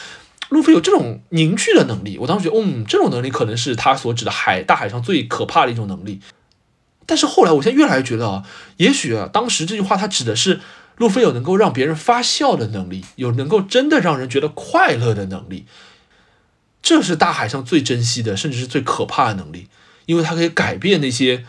[0.50, 2.18] 路飞有这种凝聚的能力。
[2.20, 6.20] 我当时觉得，嗯，这种能力可能是他所指的海大海上最可怕的一种能力。
[7.10, 8.44] 但是后来，我现在越来越觉得啊，
[8.78, 10.60] 也许啊，当时这句话它指的是
[10.98, 15.66] 路飞有能够让别人发笑的能力，有能够真的让人觉得快乐的能力。
[16.84, 19.70] 这是大海上最珍惜的，甚至是最可怕的能力，
[20.06, 21.46] 因为它可以改变那些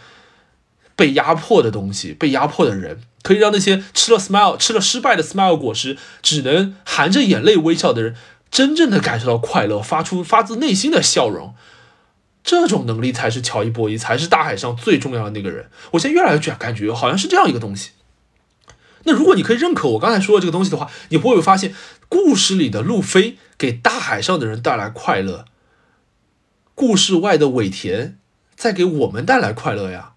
[0.96, 8.14] 被压迫的东西，被压迫的人，可以让那些吃了 smile 吃了失败的 smile 果实，只能含着眼泪微笑的人，
[8.50, 11.54] 真正的感受到快乐，发出发自内心的笑容。
[12.50, 15.70] 这种能力才是乔伊波伊，才是大海上最重要的那个人。
[15.92, 17.90] 我现在越来越觉感觉好像是这样一个东西。
[19.04, 21.72] 那如果你可以认可我刚才说的这个东西的话，你会不会发现
[22.08, 25.44] 故事里的路飞给大海上的人带来快乐，
[26.74, 28.18] 故事外的尾田
[28.56, 30.14] 在给我们带来快乐呀？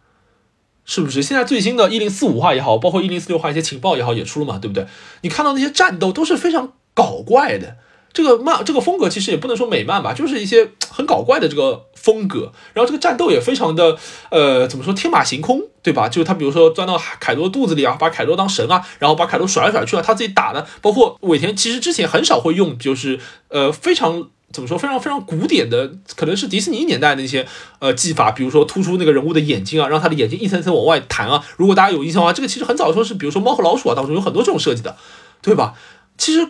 [0.84, 1.22] 是不是？
[1.22, 4.88] 现在最新的一零四五话也好，包括一零四六话一些情报也好，也出了嘛，对不对？
[5.22, 7.78] 你看到那些战斗都是非常搞怪的。
[8.14, 12.52] 这个漫这个风格其实也不能说美漫吧，就是一些很搞怪的这个风格。
[12.74, 13.98] 然后这个战斗也非常的，
[14.30, 16.08] 呃，怎么说天马行空，对吧？
[16.08, 20.64] 就是他比如说钻到凯多肚子里啊，把凯多当神啊，然后把凯多甩来甩去啊，他自己打的。
[20.80, 27.48] 包括尾田其实之前很少会用，就是呃非常怎么说非常非常古典的，可能是迪士尼年代的那些
[27.80, 31.44] 呃技法，比如说突出那个人物的眼睛啊，让他的眼睛一层层往外弹啊。
[31.58, 34.96] 如果大家有印象的话，这个其实很早的时候是，比如说猫和老鼠啊当中有很多这种设计的，
[35.42, 35.74] 对吧？
[36.16, 36.48] 其实。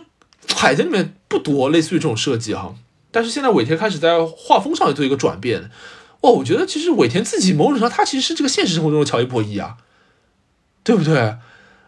[0.54, 2.74] 海贼里面不多类似于这种设计哈，
[3.10, 5.70] 但是现在尾田开始在画风上也做一个转变，
[6.22, 9.76] 哇，我觉得其实尾田自己某种程度上他其实是这个现实生活中的乔伊波伊啊，
[10.82, 11.36] 对不对？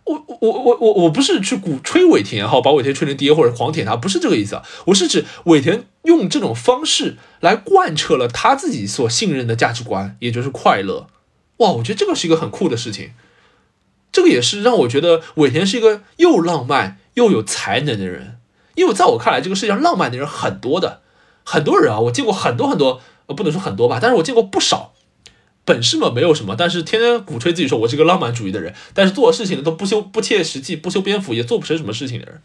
[0.04, 11.08] 我我我我我不是去鼓吹尾田哈，把尾田吹成爹或者狂舔他，不是这个意思啊，我是指尾田用这种方式来贯彻了他自己所信任的价值观，也就是快乐。
[11.56, 13.14] 哇，我觉得这个是一个很酷的事情，
[14.12, 18.38] 这个也是让我觉得尾田是一个又浪漫又有才能的人。
[18.76, 21.00] 因为在我看来，这个世界上浪漫的人很多的，
[21.44, 24.92] 很多人啊，我见过很多很多，呃，不能说很多吧，但是我见过不少，
[25.64, 32.40] 本事嘛没有什么，但是天天鼓吹自己说我是个浪漫主义的人，但是做事情呢都不修不切实际，不修边幅，也做不成什么事情的人。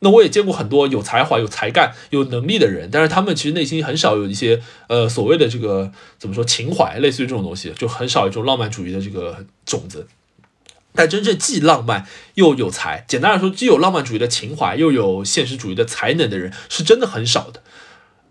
[0.00, 10.06] 那我也见过很多有才华、有才干、有能力的人，但是他们其实内心很少有一些呃所谓的这个怎么说情怀，类似于这种东西，就很少有这种浪漫主义的这个种子。
[10.96, 17.62] 但真正既浪漫又有才，简单来说，既有浪漫主义的情怀，又有现实主义的才能的人，是真的很少的。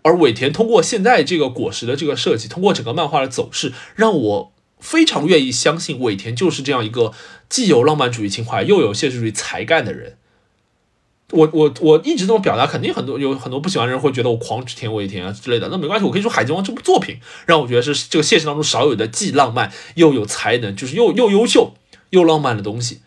[0.02, 7.12] 而尾田通过现在这个果实的这个设计，通过整个漫画的走势，让我非常愿意相信尾田就是这样一个
[7.48, 10.18] 既有浪漫主义情怀，又有现实主义才干的人。
[11.32, 15.68] 我我我一直这么表达，肯定很多有很多不喜欢的人会觉得我狂指田尾田啊之类的。
[15.72, 21.74] 那没关系，我可以说《海贼王》这部作品让我觉得是这个现实当中少有的既浪漫又有才能，就是又又优秀。
[22.10, 23.00] 又浪漫的东西，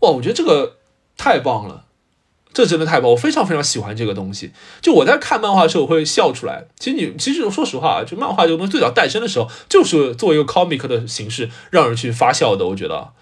[0.00, 0.10] 哇！
[0.10, 0.76] 我觉得这个
[1.16, 1.84] 太棒了，
[2.52, 4.52] 这真的太棒，我非常非常喜欢这个东西。
[4.80, 6.66] 就我在看漫画的时候，我会笑出来。
[6.78, 12.66] 其实你，其实说实话啊，就漫画这个东西最早诞生的时候，就是做一个 comic 的形式，让人去发笑的。
[12.66, 13.12] 我觉得。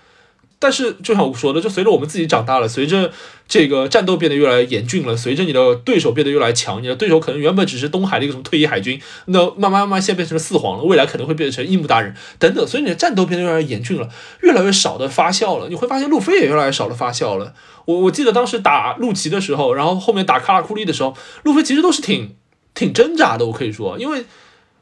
[0.64, 3.12] 但是，就像我说的，就随着我们自己长大了，随着
[3.46, 14.08] 这个战斗变得越来越严峻了，随着你的对手变得越来越强，你的对手可能原本只是东海的一个什么退役海军，那慢慢慢慢现在变成了四皇了，未来可能会变成樱木大人等等，所以你的战斗变得越来越严峻了，
[14.40, 15.68] 越来越少的发酵了。
[15.68, 17.52] 你会发现路飞也越来越少的发酵了。
[17.84, 22.34] 我我记得当时打陆奇的时候，然后后面打卡拉库利的时候，路飞其实都是挺
[22.72, 23.44] 挺挣扎的。
[23.44, 24.24] 我可以说，因为。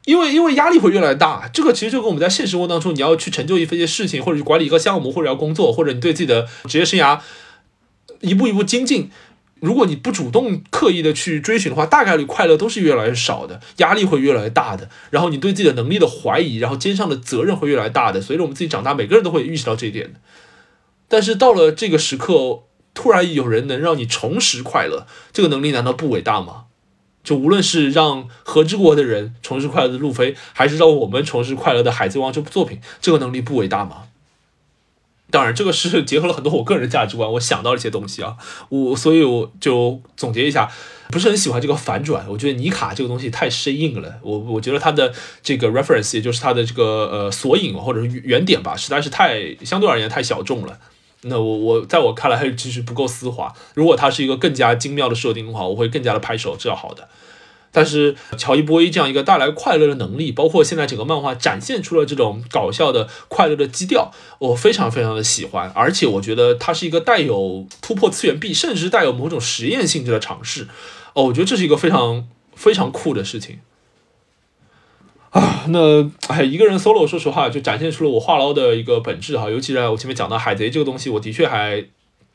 [0.05, 7.19] 因为因为压力会越来越大，这个其实就跟我们在现实生活当中，你要去成就一些事情，或者去管理一个项目，或者要工作，或者你对自己的职业生涯
[8.21, 9.09] 一步一步精进，
[9.61, 18.19] 如果你不主动刻意的去追寻的话，大概率快乐都是越来越少的，压力会越来越大的，然后你对自己的能力的怀疑，然后肩上的责任会越来越大的。
[18.19, 20.19] 随着我们自己长大，每个人都会意识到这一点的。
[21.07, 26.65] 但是到了这个时刻，突然有人能让你重拾快乐，这个能力难道不伟大吗？
[27.23, 34.03] 就无论是让和之国的人重拾快乐的路飞，还是让我们重拾快乐的海贼王这部作品，这个能力不伟大吗？
[35.31, 38.37] 当然，这个是结合了很多我个人的价值观，我想到了一些东西啊，
[38.69, 40.69] 我所以我就总结一下，
[41.09, 45.11] 不是很喜欢这个反转，我觉得尼卡这个东西太生硬了，我我觉得他的
[45.41, 50.77] 这个 reference，也就是他的这个呃索引或者是原点吧，实在是太相对而言太小众了。
[51.23, 57.07] 那我我在我看来还是其实不够丝滑，如果它是一个更加精妙的设定的话，我会更加的拍手，这要好的。
[57.75, 70.67] 但是乔伊波伊这样一个带来快乐的能力，包括现在整个漫画展现出了这种搞笑的快乐的基调，我非常非常的喜欢，而且我觉得它是一个带有突破次元壁，甚至带有某种实验性质的尝试。
[71.13, 73.57] 哦，我觉得这是一个非常非常酷的事情。
[75.33, 81.85] 啊，那哎，一个人 solo，说实话就展现出了我话唠的一个本质哈，尤其是我前面讲到海贼这个东西，我的确还。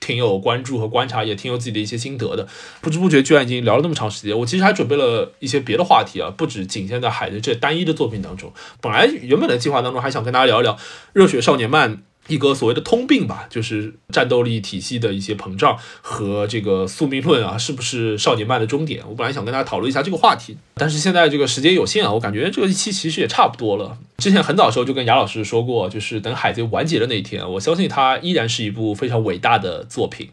[0.01, 2.47] 挺有关注和观察，也挺有自己的一些心得的。
[2.81, 8.53] 不知不觉居然已经聊了那么长时间，我其实还准备了一些别的话题啊，不止仅限在海贼这单一的作品当中。
[8.81, 10.75] 本来原本的计划当中还想跟大家聊一聊
[11.13, 11.97] 《热血少年漫》。
[12.29, 19.03] 一个所谓的通病吧，就是战斗力体系的一些膨胀和这个宿命论啊，是不是少年漫的终点？
[19.09, 23.99] 我本来想跟大家讨论一下这个话题，但是现在这个时间有限啊，我感觉这个一期其实也差不多了。
[24.19, 30.29] 之前很早的时候就跟雅老师说过，就是等海贼完结的那一天，我相信它依然是一部非常伟大的作品。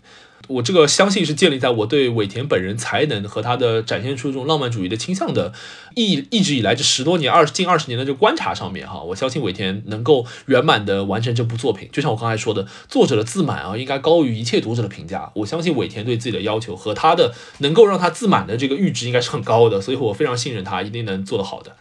[0.48, 5.54] 我这个相信是建立在我对尾田本人才能和他的展现出这种浪漫主义的倾向的
[5.96, 11.89] 一一直以来这十多年二近二十年的这个观察上面哈，我相信尾田能够圆满的完成这部作品。
[11.91, 15.32] 就像我刚才说的，作者的自满啊，应该高于一切读者的评价。
[15.36, 21.76] 我相信尾田对自己的要求和他的能够让他自满的这个阈值应该是很高的，所以我非常信任他，一定能做得好的。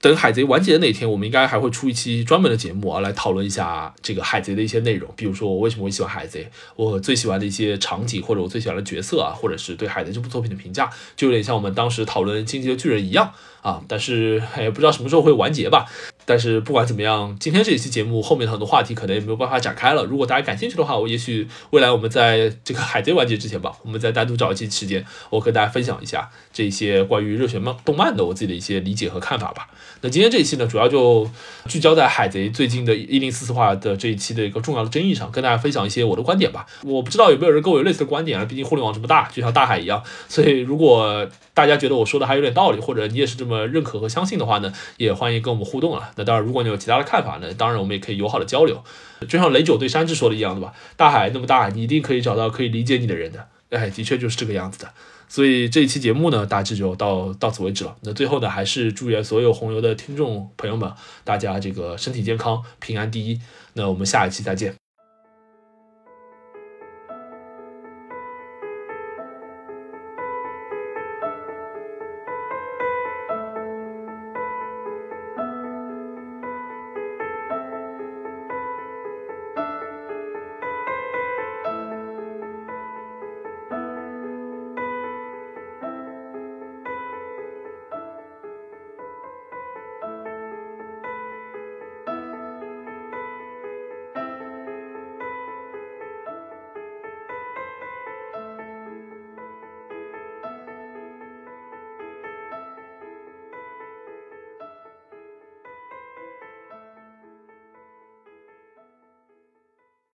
[0.00, 5.12] 等海贼完结的那天，我们应该还会出一期专门的节目啊，来讨论一下这个海贼的一些内容。
[5.16, 13.32] 比如说，我为什么会喜欢海贼，我最喜欢的一些场景，或者我最喜欢的角色啊，或者是对海贼这部作品的评价，就有点像我们当时讨论《进击的巨人》一样
[13.62, 13.82] 啊。
[13.88, 15.86] 但是也不知道什么时候会完结吧。
[16.28, 20.04] 但是不管怎么样，今天这一期节目后面的很多话题可能也没有办法展开了。
[20.04, 29.68] 如果大家感兴趣的话，我也许未来我们在这个海贼完结之前吧，我们再单独找一期时间，我和大家分享一下这些关于热血漫动漫的我自己的一些理解和看法吧。
[30.02, 31.26] 那今天这一期呢，主要就
[31.66, 36.66] 聚焦在海贼最近的一零四四话的这一期的一个重要的争议上，跟大家分享一些我的观点吧。
[36.84, 38.44] 我不知道有没有人跟我有类似的观点啊？
[38.44, 40.02] 毕竟互联网这么大，就像大海一样。
[40.28, 46.12] 所以如果大家觉得我说的还有点道理，或者你也是这么认可和相信的话呢，也欢迎跟我们互动啊。
[46.18, 46.98] 那当然，如果你有其他。
[46.98, 47.54] 的看法呢？
[47.54, 48.82] 当然，我们也可以友好的交流，
[49.28, 50.74] 就像雷九对山治说的一样，对吧？
[50.96, 53.46] 大海那么大，你一定可以找到可以理解你的人的。
[53.70, 54.90] 哎，的确就是这个样子的。
[55.28, 57.94] 所以这一期节目呢，大致就到到此为止了。
[58.02, 60.92] 那最后呢，还是祝愿所有红牛的听众朋友们，
[61.22, 63.40] 大家这个身体健康，平安第一。
[63.74, 64.87] 那我们下一期再见。